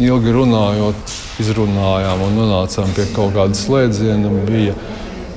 ilgi 0.00 0.32
runājot, 0.34 1.14
izrunājām 1.42 2.24
un 2.24 2.36
nonācām 2.38 2.90
pie 2.96 3.06
kaut 3.14 3.34
kāda 3.36 3.56
slēdziena, 3.56 4.32
bija 4.48 4.74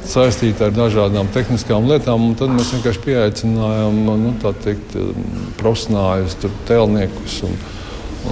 saistīta 0.07 0.67
ar 0.67 0.75
dažādām 0.75 1.29
tehniskām 1.33 1.87
lietām. 1.89 2.31
Tad 2.39 2.51
mēs 2.55 2.73
vienkārši 2.75 3.03
pieaicinājām 3.05 4.01
nu, 4.07 4.33
profesionāļus, 5.59 6.37
tēlniekus, 6.69 7.39
un, 7.47 7.57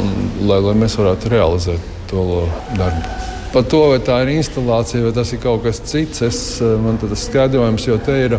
un, 0.02 0.14
lai, 0.50 0.62
lai 0.68 0.78
mēs 0.84 0.98
varētu 1.00 1.32
realizēt 1.32 1.92
to 2.12 2.46
darbu. 2.78 3.18
Par 3.52 3.66
to, 3.68 3.82
vai 3.92 4.00
tā 4.00 4.22
ir 4.24 4.38
instalācija 4.38 5.04
vai 5.04 5.16
tas 5.16 5.34
ir 5.36 5.42
kaut 5.44 5.66
kas 5.66 5.82
cits, 5.84 6.24
es, 6.24 6.40
man 6.80 7.00
tas 7.02 7.26
skaidrojums, 7.28 7.88
jo 7.90 7.98
te 8.00 8.16
ir, 8.28 8.38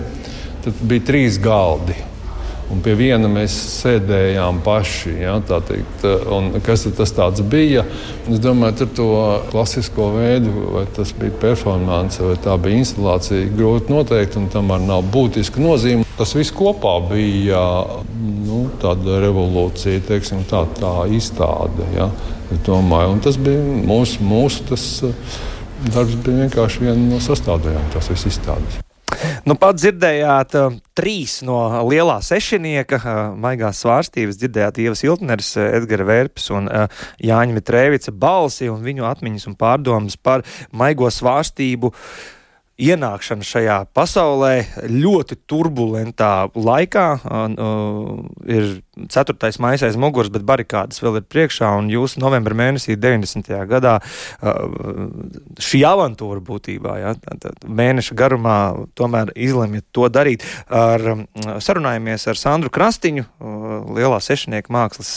bija 0.88 1.08
trīs 1.12 1.36
galdi. 1.42 1.96
Un 2.72 2.80
pie 2.80 2.94
viena 2.96 3.28
mēs 3.28 3.52
sēdējām 3.82 4.62
paši. 4.64 5.10
Ja, 5.20 5.34
teikt, 5.44 6.06
kas 6.64 6.86
tas 6.96 7.42
bija? 7.52 7.84
Es 8.30 8.40
domāju, 8.40 8.78
tur 8.80 8.92
to 8.96 9.08
klasisko 9.50 10.08
veidu, 10.14 10.52
vai 10.72 10.86
tas 10.96 11.12
bija 11.18 11.34
performance, 11.42 12.22
vai 12.24 12.38
tā 12.40 12.56
bija 12.62 12.80
instalācija, 12.80 13.50
grūti 13.52 13.92
noteikt, 13.92 14.38
un 14.40 14.48
tam 14.52 14.72
arī 14.72 14.88
nav 14.88 15.04
būtiska 15.12 15.60
nozīme. 15.60 16.06
Tas 16.16 16.32
viss 16.36 16.54
kopā 16.56 16.94
bija 17.10 17.60
nu, 18.46 18.62
tāda 18.80 19.20
revolūcija, 19.26 20.04
teiksim, 20.08 20.46
tā, 20.48 20.64
tā 20.78 20.94
izstāde. 21.12 21.88
Ja, 21.96 22.08
domāju, 22.64 23.18
tas 23.26 23.36
bija 23.40 23.60
mūsu, 23.84 24.24
mūsu 24.24 24.64
tas, 24.70 24.86
darbs, 25.90 26.16
bija 26.24 26.46
vienkārši 26.46 26.86
viena 26.86 27.04
no 27.04 27.20
sastāvdaļām, 27.20 27.92
tas 27.92 28.08
viss 28.14 28.32
izstādes. 28.32 28.80
Nu, 29.42 29.56
pat 29.58 29.74
dzirdējāt 29.80 30.52
uh, 30.54 30.74
trīs 30.94 31.40
no 31.42 31.56
lielā 31.88 32.20
sešinieka, 32.22 32.98
uh, 33.00 33.22
maigās 33.42 33.80
svārstības, 33.82 34.38
dzirdējāt 34.38 34.78
Ievas 34.84 35.02
Iltneres, 35.02 35.48
uh, 35.58 35.66
Edgara 35.80 36.06
Vērpes 36.06 36.46
un 36.54 36.68
uh, 36.70 37.02
Jāņa 37.18 37.56
Mitrēvica 37.56 38.14
balsi 38.14 38.70
un 38.70 38.84
viņu 38.86 39.08
atmiņas 39.08 39.48
un 39.50 39.56
pārdomas 39.58 40.14
par 40.14 40.46
maigo 40.70 41.10
svārstību 41.10 41.90
ienākšana 42.82 43.46
šajā 43.46 43.80
pasaulē. 43.98 44.52
Ļoti 44.86 45.40
turbulentā 45.50 46.32
laikā 46.54 47.08
uh, 47.18 48.22
ir 48.46 48.76
4. 48.92 49.52
maija 49.58 49.86
aiz 49.88 49.96
muguras, 49.96 50.28
bet 50.32 50.42
barikādas 50.44 51.00
vēl 51.00 51.22
ir 51.22 51.24
priekšā, 51.32 51.70
un 51.80 51.86
jūs 51.88 52.18
novembrī 52.20 52.56
mēnesī 52.58 52.96
90. 53.00 53.48
gadā 53.70 53.94
šī 55.62 55.80
avantūra 55.88 56.42
būtībā, 56.44 56.96
ja, 57.00 57.14
mēneša 57.64 58.16
garumā 58.18 58.56
tomēr 58.98 59.32
izlemjat 59.32 59.86
to 59.96 60.08
darīt. 60.12 60.44
Ar, 60.68 61.24
sarunājamies 61.64 62.28
ar 62.28 62.36
Sandru 62.36 62.68
Krastiņu, 62.74 63.24
lielā 63.96 64.18
sešnieku 64.20 64.74
mākslas 64.76 65.14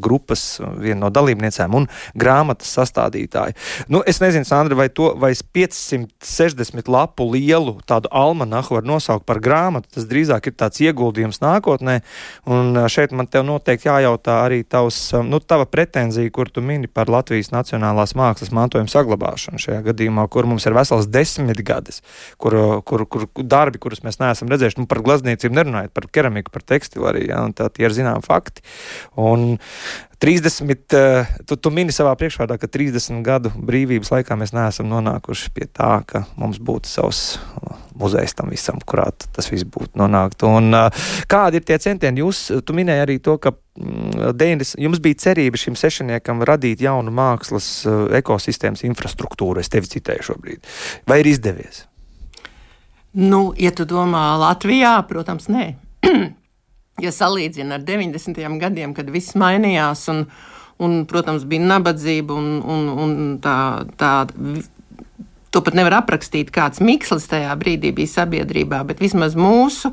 grupas 0.00 0.46
viena 0.80 1.02
no 1.04 1.12
dalībniecēm 1.12 1.76
un 1.76 1.90
grāmatas 2.16 2.72
sastādītāju. 2.78 3.58
Nu, 3.92 4.00
es 4.08 4.22
nezinu, 4.24 4.48
Sandra, 4.48 4.78
vai 4.80 4.88
to 4.88 5.12
vai 5.20 5.34
560 5.36 6.88
lapu 6.88 7.28
lielu 7.34 7.76
tādu 7.84 8.08
almanahu 8.08 8.78
var 8.78 8.88
nosaukt 8.88 9.28
par 9.28 9.42
grāmatu, 9.44 9.92
tas 9.98 10.08
drīzāk 10.08 10.48
ir 10.48 10.56
tāds 10.56 10.80
ieguldījums 10.80 11.42
nākotnē, 11.44 12.00
un 12.48 12.84
šeit 12.88 13.12
man 13.18 13.28
te 13.30 13.42
noteikti 13.44 13.88
jājautā 13.88 14.38
arī 14.46 14.62
tavs, 14.68 14.98
nu, 15.26 15.40
tava 15.42 15.66
pretenzija, 15.70 16.30
kur 16.34 16.50
tu 16.52 16.62
mini 16.64 16.90
par 16.90 17.10
Latvijas 17.12 17.50
Nacionālās 17.54 18.14
mākslas 18.18 18.52
mantojuma 18.54 18.90
saglabāšanu 18.92 19.62
šajā 19.62 19.80
gadījumā, 19.90 20.26
kur 20.32 20.48
mums 20.50 20.66
ir 20.68 20.76
vesels 20.76 21.10
desmit 21.10 21.62
gadus, 21.66 22.02
kur, 22.40 22.56
kur, 22.88 23.06
kur 23.10 23.26
darbi, 23.38 23.80
kurus 23.82 24.04
mēs 24.06 24.20
neesam 24.22 24.50
redzējuši, 24.52 24.82
nu, 24.82 24.88
par 24.90 25.02
glazniecību 25.06 25.58
nerunājot, 25.58 25.94
par 25.96 26.08
keramiku, 26.18 26.54
par 26.54 26.66
tekstilu 26.74 27.10
arī, 27.10 27.28
ja, 27.32 27.42
un 27.46 27.56
tā 27.56 27.70
tie 27.72 27.88
ir 27.88 27.96
zinām 27.96 28.24
fakti. 28.24 28.64
Un 29.18 29.58
30, 30.18 30.94
eh, 30.94 31.26
tu, 31.46 31.56
tu 31.56 31.70
mini 31.70 31.94
savā 31.94 32.14
priekšvārdā, 32.18 32.58
ka 32.58 32.66
30 32.66 33.22
gadu 33.26 33.52
brīvības 33.54 34.10
laikā 34.10 34.34
mēs 34.38 34.50
neesam 34.56 34.88
nonākuši 34.90 35.52
pie 35.54 35.68
tā, 35.70 36.00
ka 36.06 36.24
mums 36.36 36.58
būtu 36.58 36.90
savs 36.90 37.38
muzejs 37.98 38.34
tam 38.38 38.50
visam, 38.50 38.80
kurā 38.82 39.08
tas 39.14 39.50
viss 39.50 39.66
būtu 39.66 39.98
nonākt. 39.98 40.42
Un, 40.46 40.74
eh, 40.74 40.90
kādi 41.30 41.60
ir 41.60 41.66
tie 41.66 41.78
centieni? 41.78 42.22
Jūs, 42.22 42.64
tu 42.66 42.74
minēji 42.74 43.04
arī 43.06 43.18
to, 43.22 43.36
ka 43.38 43.52
90, 43.78 44.74
mm, 44.74 44.82
jums 44.82 44.98
bija 44.98 45.14
cerība 45.14 45.60
šim 45.60 45.78
sešniekam 45.78 46.42
radīt 46.42 46.82
jaunu 46.82 47.14
mākslas 47.14 47.86
eh, 47.86 48.18
ekosistēmas 48.18 48.82
infrastruktūru. 48.90 49.62
Es 49.62 49.70
tevi 49.70 49.86
citēju 49.86 50.32
šobrīd. 50.32 50.66
Vai 51.06 51.20
ir 51.22 51.30
izdevies? 51.30 51.84
Nu, 53.14 53.54
ja 53.56 53.70
tu 53.70 53.86
domā 53.88 54.34
Latvijā, 54.38 54.98
protams, 55.08 55.46
nē. 55.46 55.70
ja 57.02 57.12
salīdzina 57.14 57.78
ar 57.78 57.84
90. 57.86 58.38
gadiem, 58.60 58.94
kad 58.96 59.10
viss 59.12 59.36
mainījās, 59.38 60.06
un, 60.12 60.24
un 60.82 61.02
protams, 61.10 61.46
bija 61.48 61.66
nabadzība 61.66 62.34
un, 62.34 62.50
un, 62.62 62.88
un 63.04 63.18
tā, 63.42 63.58
tā 64.00 64.12
to 65.50 65.62
pat 65.64 65.76
nevar 65.78 66.00
aprakstīt, 66.02 66.52
kāds 66.54 66.82
mikslis 66.84 67.28
tajā 67.30 67.54
brīdī 67.60 67.92
bija 67.96 68.18
sabiedrībā, 68.20 68.82
bet 68.88 69.02
vismaz 69.02 69.36
mūsu 69.38 69.92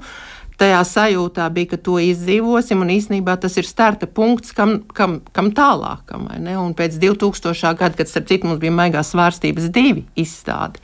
tajā 0.60 0.80
sajūtā 0.88 1.50
bija, 1.52 1.74
ka 1.74 1.80
to 1.84 1.98
izdzīvosim, 2.00 2.80
un 2.84 2.94
īsnībā 2.94 3.36
tas 3.44 3.58
ir 3.60 3.68
starta 3.68 4.08
punkts, 4.08 4.54
kam, 4.56 4.78
kam, 4.96 5.18
kam 5.36 5.52
tālākam. 5.56 6.30
Pēc 6.80 6.96
2000. 7.02 7.74
gada, 7.76 7.98
kad 8.00 8.12
starp 8.12 8.30
citu 8.32 8.48
mums 8.48 8.62
bija 8.64 8.76
maigās 8.76 9.12
svārstības 9.12 9.68
divi 9.76 10.06
izstādi 10.16 10.80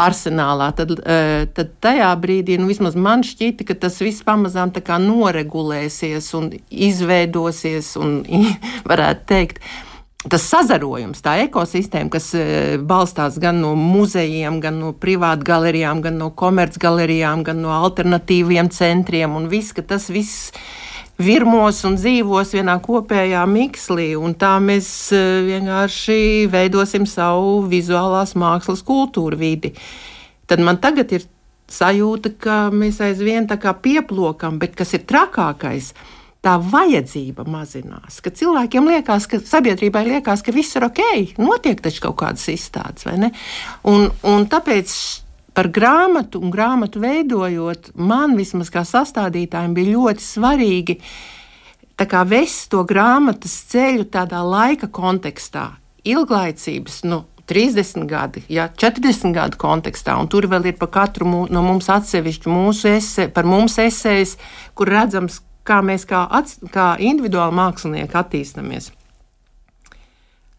arsenālā, 0.00 0.70
tad, 0.76 0.92
e, 1.00 1.46
tad 1.56 1.72
tajā 1.84 2.10
brīdī, 2.20 2.58
nu, 2.60 2.68
vismaz 2.70 2.96
man 2.98 3.24
šķita, 3.26 3.66
ka 3.68 3.76
tas 3.86 3.98
viss 4.04 4.24
pamazām 4.26 4.72
noregulēsies 5.06 6.32
un 6.38 6.52
izveidosies, 6.70 7.94
un 7.96 8.22
varētu 8.90 9.28
teikt, 9.28 9.60
tas 10.30 10.46
sazarojums, 10.50 11.22
tā 11.22 11.36
ekosistēma, 11.46 12.10
kas 12.12 12.32
e, 12.34 12.46
balstās 12.78 13.38
gan 13.42 13.60
no 13.62 13.74
muzejiem, 13.78 14.60
gan 14.60 14.80
no 14.82 14.92
privātu 14.92 15.46
galerijām, 15.46 16.02
gan 16.04 16.18
no 16.20 16.30
komercgalerijām, 16.30 17.44
gan 17.46 17.62
no 17.62 17.72
alternatīviem 17.76 18.70
centriem, 18.74 19.36
un 19.38 19.48
viss, 19.52 19.74
ka 19.76 19.86
tas 19.86 20.10
viss 20.12 20.50
virmos 21.18 21.80
un 21.88 21.96
dzīvos 21.96 22.52
vienā 22.56 22.76
kopējā 22.84 23.44
mikslī, 23.48 24.10
un 24.20 24.34
tā 24.38 24.56
mēs 24.62 24.88
e, 25.16 25.22
vienkārši 25.46 26.18
veidosim 26.52 27.06
savu 27.08 27.62
vizuālās 27.70 28.36
mākslas 28.36 28.84
kultūru 28.86 29.38
vidi. 29.40 29.72
Tad 30.46 30.62
man 30.62 30.80
tagad 30.82 31.16
ir 31.16 31.24
sajūta, 31.72 32.36
ka 32.38 32.58
mēs 32.70 33.00
aizvien 33.02 33.48
tā 33.48 33.58
kā 33.60 33.74
pieplokam, 33.82 34.60
bet 34.62 34.76
kas 34.78 34.94
ir 34.94 35.06
trakākais? 35.08 35.94
Tā 36.46 36.52
vajadzība 36.62 37.42
mazinās, 37.50 38.20
ka 38.22 38.30
cilvēkiem 38.30 38.86
liekas, 38.86 39.24
ka 39.26 39.40
sabiedrībai 39.42 40.04
liekas, 40.06 40.44
ka 40.46 40.52
viss 40.54 40.76
ir 40.78 40.84
ok, 40.86 41.02
notiek 41.42 41.80
taču 41.82 42.04
kaut 42.04 42.20
kādas 42.20 42.44
izstādes, 42.52 43.08
vai 43.08 43.16
ne? 43.24 43.32
Un, 43.90 44.06
un 44.30 44.46
tāpēc 44.46 44.92
par 45.56 45.70
grāmatu 45.72 46.42
un 46.44 46.52
grāmatu 46.52 47.00
veidojot, 47.00 47.94
man 47.96 48.36
vismaz 48.36 48.68
kā 48.72 48.84
sastādītājiem 48.84 49.76
bija 49.76 49.94
ļoti 49.96 50.24
svarīgi 50.24 50.98
vest 52.28 52.68
to 52.74 52.82
grāmatas 52.84 53.54
ceļu 53.70 54.04
tādā 54.12 54.42
laika 54.44 54.90
kontekstā, 54.92 55.70
ilglaicības. 56.04 57.00
Nu, 57.08 57.24
30 57.46 58.08
gadi, 58.10 58.42
ja, 58.50 58.66
40 58.68 59.32
gadu 59.32 59.56
kontekstā, 59.56 60.16
un 60.18 60.28
tur 60.28 60.48
vēl 60.50 60.66
ir 60.66 60.76
par 60.80 60.90
katru 60.90 61.28
mū, 61.30 61.42
no 61.48 61.62
mums 61.62 61.88
atsevišķu 61.88 62.50
mūsu 62.50 62.90
ese, 62.90 63.28
par 63.30 63.46
mums 63.46 63.78
esejas, 63.78 64.34
kur 64.74 64.90
redzams, 64.90 65.40
kā 65.66 65.78
mēs 65.78 66.04
kā, 66.10 66.26
ats, 66.26 66.58
kā 66.74 66.96
individuāli 66.98 67.54
mākslinieki 67.54 68.18
attīstāmies. 68.18 68.90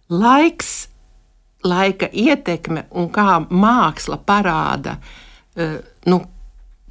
Laiks 0.08 0.88
laika 1.66 2.10
ietekme 2.14 2.88
un 2.92 3.10
kā 3.14 3.40
māksla 3.50 4.20
parāda. 4.26 4.98
Uh, 5.58 5.80
nu, 6.06 6.22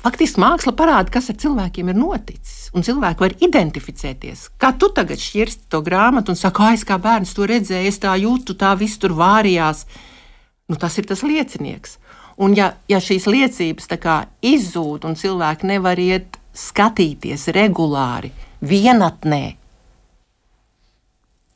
Faktiski 0.06 0.38
māksla 0.38 0.70
parāda, 0.76 1.10
kas 1.10 1.32
ar 1.32 1.38
cilvēkiem 1.42 1.88
ir 1.90 1.96
noticis, 1.98 2.68
un 2.76 2.84
cilvēki 2.86 3.24
var 3.24 3.32
identificēties. 3.42 4.44
Kā 4.60 4.70
tu 4.78 4.86
tagad 4.94 5.18
šķirsti 5.18 5.66
to 5.72 5.80
grāmatu 5.82 6.30
un 6.30 6.38
saki, 6.38 6.62
ah, 6.62 6.74
es 6.76 6.84
kā 6.86 6.98
bērns 7.02 7.32
to 7.34 7.48
redzēju, 7.48 7.90
es 7.90 7.98
tā 7.98 8.12
jūtu, 8.20 8.54
tā 8.60 8.74
viss 8.78 9.00
tur 9.02 9.16
vārījās. 9.18 9.82
Nu, 10.70 10.78
tas 10.78 10.94
ir 11.00 11.08
tas 11.10 11.24
liecinieks. 11.26 11.96
Un 12.38 12.54
ja, 12.54 12.74
ja 12.86 13.00
šīs 13.02 13.26
liecības 13.26 13.90
izzūd 14.44 15.08
un 15.08 15.18
cilvēki 15.18 15.72
nevar 15.72 15.98
iet 15.98 16.38
skatīties 16.54 17.48
regulāri, 17.56 18.30
vienatnē, 18.60 19.56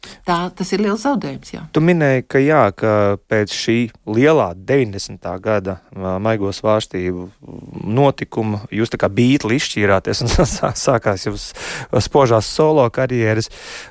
Tā, 0.00 0.36
tas 0.56 0.70
ir 0.72 0.80
liels 0.80 1.02
zaudējums. 1.04 1.52
Jā. 1.52 1.62
Tu 1.74 1.82
minēji, 1.84 2.24
ka, 2.30 2.40
jā, 2.40 2.62
ka 2.76 2.92
pēc 3.28 3.52
šī 3.52 3.76
lielā 4.08 4.50
90. 4.56 5.28
gada 5.44 5.76
maigo 5.92 6.52
svārstību 6.56 7.26
notikuma 7.84 8.62
jūs 8.72 8.92
tā 8.92 9.00
kā 9.00 9.10
bītli 9.12 9.58
izšķīrāties 9.60 10.24
un 10.24 10.32
sākās 10.86 11.26
jums 11.28 11.50
spožās 12.06 12.48
solo 12.48 12.86
karjeras. 12.94 13.50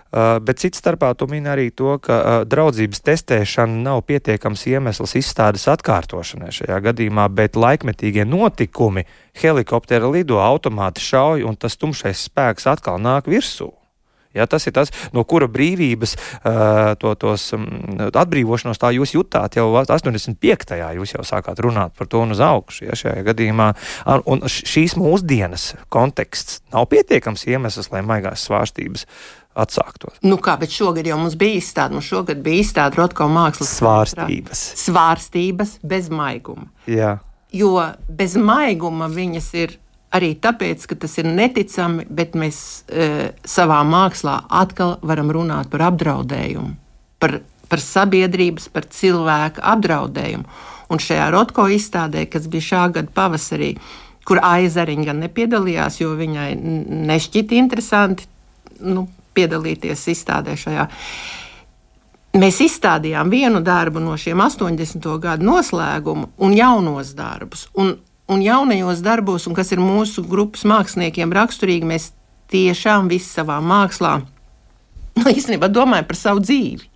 Bet 0.10 0.58
cits 0.58 0.82
starpā 0.82 1.12
tu 1.14 1.28
mini 1.30 1.52
arī 1.52 1.68
to, 1.70 2.00
ka 2.02 2.42
draudzības 2.50 3.04
testēšana 3.06 3.84
nav 3.86 4.02
pietiekams 4.10 4.66
iemesls 4.72 5.14
izstādes 5.20 5.68
atkārtošanai 5.70 6.50
šajā 6.56 6.80
gadījumā, 6.90 7.28
bet 7.30 7.60
laikmetīgie 7.60 8.26
notikumi, 8.26 9.06
helikoptera 9.38 10.10
lido, 10.10 10.42
automāti 10.42 11.06
šauj 11.06 11.46
un 11.46 11.60
tas 11.60 11.78
tumšais 11.78 12.26
spēks 12.32 12.66
atkal 12.74 12.98
nāk 12.98 13.30
virsū. 13.30 13.70
Ja, 14.38 14.46
tas 14.46 14.68
ir 14.70 14.76
tas, 14.78 14.92
no 15.16 15.24
kura 15.26 15.48
brīvības, 15.50 16.14
uh, 16.16 16.94
to, 17.02 17.16
tos 17.18 17.48
um, 17.58 17.66
atbrīvošanos 18.10 18.78
tā 18.78 18.92
jūs 18.94 19.16
jutāt 19.16 19.58
jau 19.58 19.72
85. 19.74 20.78
Jūs 21.00 21.16
jau 21.16 21.26
sākāt 21.26 21.62
runāt 21.66 21.96
par 21.98 22.10
to 22.12 22.22
un 22.22 22.36
uz 22.36 22.44
augšu. 22.44 22.86
Ja, 22.86 22.98
šajā 23.00 23.26
gadījumā 23.32 23.72
un 24.30 24.46
šīs 24.46 24.94
mūsdienas 25.02 25.72
konteksts 25.90 26.62
nav 26.76 26.86
pietiekams 26.94 27.48
iemesls, 27.50 27.90
lai 27.94 28.04
maigās 28.06 28.46
svārstības 28.46 29.08
atsāktos. 29.60 30.20
Nu 30.26 30.38
kā, 30.42 30.56
bet 30.62 30.74
šogad 30.74 31.08
jau 31.10 31.18
mums 31.20 31.36
bija 31.40 31.58
izstāde, 31.60 31.98
mums 31.98 32.08
šogad 32.10 32.44
bija 32.46 32.64
izstāde 32.64 33.00
Rotko 33.00 33.28
mākslas 33.32 33.74
svārstības. 33.80 34.64
Svārstības 34.86 35.78
bez 35.90 36.10
maiguma. 36.14 36.70
Jā. 36.90 37.18
Jo 37.50 37.74
bez 38.14 38.38
maiguma 38.38 39.10
viņas 39.10 39.54
ir 39.58 39.80
arī 40.16 40.34
tāpēc, 40.42 40.86
ka 40.90 40.98
tas 41.04 41.18
ir 41.22 41.30
neticami, 41.30 42.06
bet 42.10 42.36
mēs 42.40 42.60
e, 42.88 43.30
savā 43.46 43.80
mākslā 43.88 44.42
atkal 44.62 44.98
varam 45.06 45.32
runāt 45.34 45.70
par 45.72 45.86
apdraudējumu, 45.92 46.74
par, 47.22 47.40
par 47.70 47.84
sabiedrības, 47.84 48.70
par 48.74 48.90
cilvēku 48.90 49.64
apdraudējumu. 49.76 50.60
Un 50.90 51.02
šajā 51.04 51.28
Rotko 51.34 51.68
izstādē, 51.70 52.26
kas 52.32 52.48
bija 52.50 52.66
šā 52.72 52.86
gada 52.98 53.14
pavasarī, 53.14 53.76
kur 54.26 54.42
aizariņa 54.46 55.06
gan 55.12 55.22
nepiedalījās, 55.26 56.00
jo 56.02 56.16
viņai 56.18 56.50
nešķita 57.10 57.58
interesanti 57.58 58.26
nu, 58.86 59.06
piedalīties 59.38 60.08
izstādē 60.14 60.58
šajā. 60.58 60.88
Mēs 62.40 62.60
izstādījām 62.62 63.30
vienu 63.34 63.62
darbu 63.66 64.02
no 64.02 64.14
šiem 64.18 64.42
80. 64.42 65.06
gadu 65.22 65.46
noslēgumu 65.48 66.30
un 66.46 66.54
jaunos 66.54 67.16
darbus. 67.18 67.66
Un 67.74 67.96
un 68.30 68.44
jaunajos 68.46 69.02
darbos, 69.06 69.48
un 69.50 69.58
kas 69.58 69.74
ir 69.74 69.82
mūsu 69.82 70.24
grupas 70.30 70.66
māksliniekiem 70.70 71.34
raksturīgi, 71.34 71.88
mēs 71.90 72.12
tiešām 72.54 73.10
visi 73.12 73.30
savā 73.30 73.60
mākslā 73.62 74.20
nu, 75.20 75.26
īstenībā 75.34 75.70
domājam 75.72 76.08
par 76.10 76.20
savu 76.20 76.44
dzīvi. 76.44 76.88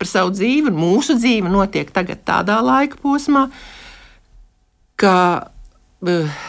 Par 0.00 0.08
savu 0.08 0.32
dzīvi, 0.32 0.70
un 0.72 0.80
mūsu 0.80 1.16
dzīve 1.18 1.50
notiek 1.52 1.90
tagad 1.92 2.22
tādā 2.28 2.56
laika 2.64 2.96
posmā, 3.02 3.46
ka 5.00 5.14
eh, 6.08 6.42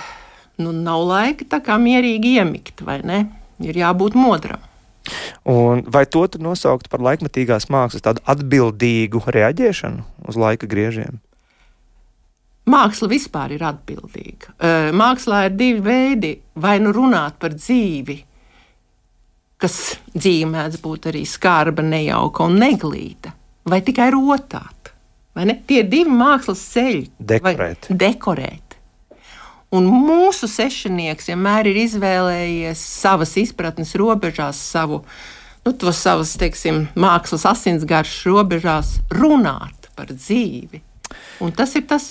nu, 0.61 0.71
nav 0.71 1.03
laika 1.07 1.47
tā 1.51 1.61
kā 1.63 1.77
mierīgi 1.81 2.37
iemigt, 2.39 2.83
vai 2.87 3.01
ne? 3.03 3.25
Ir 3.61 3.77
jābūt 3.77 4.15
modram. 4.17 4.63
Un 5.49 5.81
vai 5.89 6.05
to 6.05 6.23
nosaukt 6.39 6.87
par 6.89 7.01
laikmatīgās 7.03 7.67
mākslas 7.73 8.05
tādu 8.05 8.23
atbildīgu 8.29 9.23
reaģēšanu 9.25 10.29
uz 10.29 10.39
laika 10.39 10.69
griežiem? 10.69 11.19
Māksla 12.69 13.09
vispār 13.09 13.55
ir 13.55 13.63
atbildīga. 13.65 14.53
Mākslā 14.93 15.47
ir 15.47 15.55
divi 15.57 15.81
veidi. 15.85 16.35
Vai 16.61 16.77
nu 16.83 16.91
runāt 16.93 17.39
par 17.41 17.55
dzīvi, 17.57 18.17
kas 19.61 19.77
dzīve 20.13 20.49
mēdz 20.51 20.81
būt 20.83 21.09
arī 21.11 21.23
skarba, 21.29 21.85
nejauka 21.85 22.45
un 22.45 22.59
neglīta, 22.61 23.33
vai 23.65 23.81
tikai 23.85 24.11
rotāt. 24.13 24.91
Vai 25.37 25.47
ne? 25.47 25.55
Tie 25.67 25.79
ir 25.81 25.89
divi 25.89 26.11
mākslas 26.11 26.61
ceļi. 26.73 27.05
Dekorēt. 27.17 27.87
dekorēt. 27.89 28.77
Un 29.71 29.85
mūsu 29.87 30.49
sešnieks 30.51 31.29
vienmēr 31.31 31.69
ir 31.71 31.77
izvēlējies 31.85 32.81
savas 32.99 33.37
izpratnes 33.39 33.93
robežās, 33.95 34.59
savu, 34.59 34.99
nu, 35.63 35.71
to 35.71 35.93
savas, 35.95 36.33
teiksim, 36.39 36.89
mākslas 36.99 37.47
asinsgaršas 37.53 38.25
robežās 38.27 38.97
runāt 39.15 39.87
par 39.95 40.11
dzīvi. 40.11 40.81
Un 41.39 41.55
tas 41.55 41.71
ir 41.79 41.85
tas, 41.87 42.09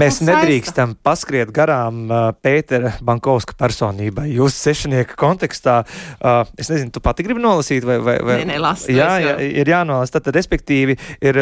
Mēs 0.00 0.20
nedrīkstam 0.24 0.96
paskriet 1.04 1.52
garām 1.54 2.04
uh, 2.08 2.26
Pētera 2.44 2.94
Bankovska 3.04 3.56
personībai. 3.58 4.26
Jūsu 4.34 4.60
sešnieka 4.68 5.16
kontekstā, 5.20 5.80
uh, 5.84 6.42
es 6.60 6.70
nezinu, 6.72 6.92
tu 6.94 7.02
pati 7.04 7.26
gribi 7.26 7.42
nolasīt, 7.42 7.86
vai, 7.86 7.98
vai, 8.02 8.16
vai... 8.24 8.38
Nē, 8.42 8.48
nē, 8.52 8.60
las, 8.62 8.86
jā, 8.90 9.10
jā, 9.22 9.34
ir 9.62 9.70
jānolasa. 9.70 10.18
Tad, 10.18 10.30
respektīvi, 10.36 10.96
ir, 11.24 11.40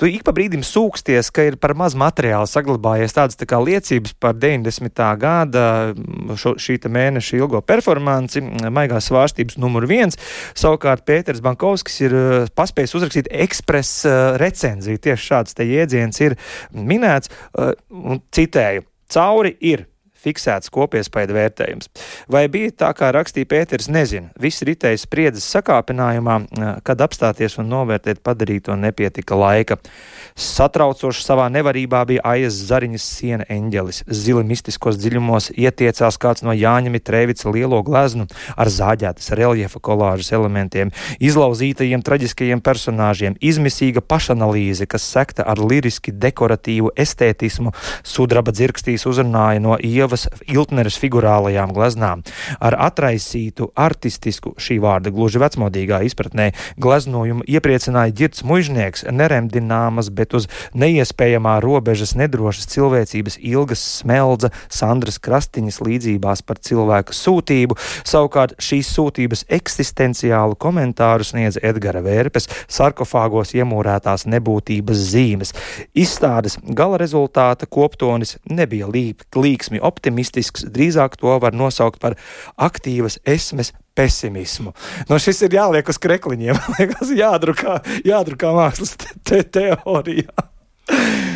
tu 0.00 0.08
ik 0.10 0.24
pa 0.26 0.34
brīdim 0.36 0.64
sūksties, 0.66 1.32
ka 1.34 1.46
ir 1.48 1.58
par 1.60 1.74
maz 1.78 1.96
materiālu 1.98 2.48
saglabājies 2.50 3.16
tādas 3.16 3.38
tā 3.40 3.48
kā 3.50 3.60
liecības 3.62 4.14
par 4.22 4.38
90. 4.38 5.04
gada 5.20 5.66
šo, 6.38 6.54
šī 6.60 6.78
mēneša 6.90 7.38
ilgo 7.40 7.60
performanci, 7.66 8.42
maigās 8.72 9.10
svārstības 9.10 9.58
numur 9.60 9.86
viens. 9.90 10.18
Savukārt 10.58 11.04
Pēters 11.08 11.42
Bankovskis 11.44 12.00
ir 12.06 12.16
uh, 12.16 12.50
paspējis 12.56 12.96
uzrakstīt 12.98 13.30
ekspresa 13.44 14.10
uh, 14.10 14.38
recenziju. 14.40 15.00
Tieši 15.02 15.28
šāds 15.30 15.56
te 15.56 15.66
jēdziens 15.68 16.22
ir 16.24 16.36
minēts. 16.74 17.30
Uh, 17.60 17.74
un 17.90 18.20
citēju, 18.32 18.86
cauri 19.12 19.50
ir 19.68 19.84
fiksēts 20.20 20.70
kopiespēja 20.72 21.32
vērtējums. 21.34 21.90
Vai 22.30 22.46
bija 22.52 22.72
tā, 22.84 22.90
kā 22.96 23.10
rakstīja 23.14 23.48
Pēters, 23.50 23.88
nezinu. 23.92 24.30
Viss 24.40 24.64
ritēja 24.66 25.00
spriedzes 25.00 25.48
sakāpinājumā, 25.54 26.36
kad 26.86 27.02
apstāties 27.04 27.58
un 27.60 27.70
novērtēt 27.72 28.22
padarīto 28.26 28.76
nepietika 28.78 29.38
laika. 29.38 29.78
Satraucoši 30.40 31.24
savā 31.24 31.48
nevarībā 31.52 32.02
bija 32.08 32.24
aiz 32.32 32.60
zariņas 32.68 33.06
siena 33.16 33.46
eņģelis. 33.50 34.04
Zili 34.06 34.44
mistiskos 34.46 34.98
dziļumos 35.00 35.50
ietiecās 35.56 36.18
kāds 36.20 36.44
no 36.46 36.54
Jāņa 36.56 36.92
Mitrēvica 36.94 37.50
lielo 37.52 37.80
gleznu 37.86 38.28
ar 38.56 38.70
zāģētas 38.70 39.32
reljefa 39.38 39.80
kolāžas 39.82 40.32
elementiem, 40.36 40.92
izlauzītajiem 41.20 42.04
traģiskajiem 42.06 42.62
personāžiem, 42.64 43.36
izmisīga 43.40 44.02
pašanalīze, 44.04 44.88
kas 44.90 45.06
sekta 45.06 45.46
ar 45.48 45.60
liriski 45.60 46.14
dekoratīvu 46.14 46.94
estētismu, 46.98 47.74
sudraba 48.06 48.54
dzirkstīs 48.54 49.06
uzrunāja 49.10 49.62
no 49.62 49.76
ieva 49.76 50.09
Ievas 50.10 50.26
Iltneres 50.50 50.96
figurālajām 50.98 51.70
gleznām. 51.70 52.24
Ar 52.58 52.74
atraisītu, 52.82 53.68
artistisku 53.78 54.56
šī 54.58 54.80
vārda 54.82 55.12
gluži 55.14 55.38
vecmodīgā 55.38 56.00
izpratnē 56.02 56.48
gleznojumu 56.82 57.46
iepriecināja 57.46 58.10
ģirts 58.18 58.42
mužnieks, 58.42 59.04
neremdināmas, 59.06 60.08
bet 60.10 60.34
uz 60.34 60.48
neiespējamā 60.74 61.60
robežas 61.62 62.16
nedrošas 62.18 62.66
cilvēcības 62.72 63.38
ilgas 63.52 63.84
smeldza 64.00 64.50
Sandras 64.66 65.20
Krastiņas 65.22 65.78
līdzībās 65.86 66.42
par 66.42 66.58
cilvēku 66.58 67.14
sūtību. 67.14 67.78
Savukārt 68.02 68.56
šīs 68.58 68.90
sūtības 68.90 69.46
eksistenciālu 69.46 70.58
komentāru 70.58 71.28
sniedz 71.28 71.60
Edgara 71.62 72.02
Vērpes 72.02 72.50
sarkofāgos 72.66 73.54
iemūrētās 73.54 74.26
nebūtības 74.26 75.06
zīmes. 75.14 75.54
Izstādes 75.94 76.58
gala 76.66 76.98
rezultāta 76.98 77.70
koptonis 77.70 78.40
nebija 78.50 78.90
līksmi 78.90 79.78
optimisms 79.78 79.99
optimistisks, 80.00 80.64
drīzāk 80.72 81.20
to 81.20 81.36
var 81.42 81.52
nosaukt 81.52 82.00
par 82.00 82.16
aktīvas 82.56 83.20
esmes 83.28 83.74
pesimismu. 83.94 84.72
No 85.08 85.18
nu, 85.18 85.20
šis 85.20 85.44
ir 85.44 85.58
jāliek 85.60 85.88
uz 85.88 86.00
krekliņiem, 86.00 86.56
liekas, 86.78 87.12
jādrukā, 87.12 87.80
jādrukā 88.08 88.54
mākslas 88.56 88.96
te 88.96 89.12
te 89.20 89.44
teorijā. 89.58 90.48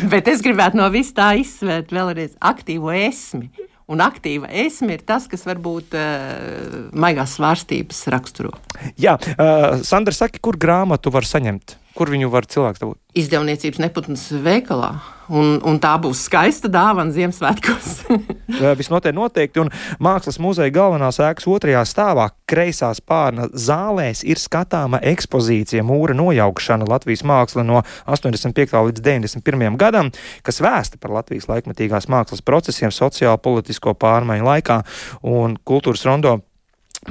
Bet 0.09 0.27
es 0.27 0.41
gribētu 0.43 0.81
no 0.81 0.89
vis 0.91 1.13
tā 1.15 1.35
izsvērt 1.39 1.93
vēlreiz 1.95 2.35
aktīvo 2.41 2.91
esmi. 2.91 3.51
Un 3.85 4.01
aktīva 4.01 4.49
esme 4.49 4.95
ir 4.95 5.03
tas, 5.05 5.27
kas 5.29 5.43
varbūt 5.45 5.93
uh, 5.93 6.87
maigās 6.97 7.35
svārstības 7.37 7.99
raksturo. 8.09 8.55
Jā, 8.97 9.13
uh, 9.13 9.77
Sandra, 9.85 10.09
saki, 10.17 10.41
kur 10.41 10.57
grāmatu 10.57 11.13
var 11.13 11.27
saņemt? 11.29 11.75
Kur 11.95 12.09
viņu 12.09 12.31
var 12.33 12.49
cilvēks 12.49 12.81
dabūt? 12.81 12.97
Izdevniecības 13.21 13.83
neputnas 13.85 14.25
veikalā. 14.33 14.89
Un, 15.33 15.55
un 15.65 15.79
tā 15.81 15.95
būs 16.01 16.25
skaista 16.27 16.69
dāvana 16.69 17.13
Ziemassvētkos. 17.15 17.87
Visnotaļ 18.81 19.15
noteikti. 19.17 19.63
Un 19.63 19.71
Mākslas 20.03 20.37
muzeja 20.41 20.73
galvenās 20.75 21.17
ēkas 21.23 21.47
otrajā 21.49 21.81
stāvā, 21.89 22.27
kreisā 22.49 22.91
spārna 22.97 23.47
zālēs, 23.49 24.21
ir 24.27 24.41
skatāma 24.41 25.01
ekspozīcija 25.13 25.85
mūra 25.85 26.17
nojaukšana 26.17 26.87
Latvijas 26.89 27.25
māksla 27.25 27.65
no 27.65 27.81
85. 28.05 28.77
līdz 28.91 29.05
91. 29.05 29.79
gadam, 29.81 30.11
kas 30.45 30.61
vēsta 30.61 31.01
par 31.01 31.15
Latvijas 31.17 31.49
laikmetīgās 31.49 32.09
mākslas 32.11 32.45
procesiem 32.45 32.93
sociālo 32.93 33.39
politisko 33.41 33.95
pārmaiņu 33.97 34.51
laikā 34.51 34.81
un 35.25 35.57
kultūras 35.65 36.05
rondo 36.05 36.39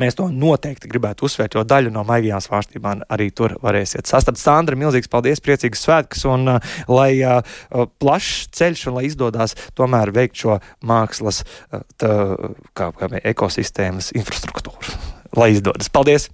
Mēs 0.01 0.17
to 0.19 0.27
noteikti 0.33 0.91
gribētu 0.91 1.29
uzsvērt, 1.29 1.55
jo 1.55 1.63
daļu 1.69 1.93
no 1.95 2.03
maigajām 2.07 2.43
svārstībām 2.43 3.05
arī 3.15 3.29
tur 3.37 3.57
varēsiet 3.63 4.11
sastapt. 4.11 4.41
Sandra, 4.43 4.79
milzīgs 4.79 5.11
paldies, 5.11 5.43
priecīgas 5.45 5.85
svētkus, 5.87 6.25
un 6.31 6.57
uh, 6.57 6.77
lai 6.91 7.13
uh, 7.23 7.57
plašs 8.03 8.49
ceļš 8.59 8.87
un 8.91 8.99
lai 8.99 9.07
izdodas 9.11 9.55
tomēr 9.79 10.15
veikt 10.15 10.41
šo 10.43 10.59
mākslas 10.85 11.45
uh, 11.45 11.85
tā, 12.01 12.15
kā, 12.75 12.91
kā 12.99 13.13
ekosistēmas 13.23 14.13
infrastruktūru. 14.19 14.99
Lai 15.39 15.51
izdodas. 15.55 15.91
Paldies! 15.91 16.31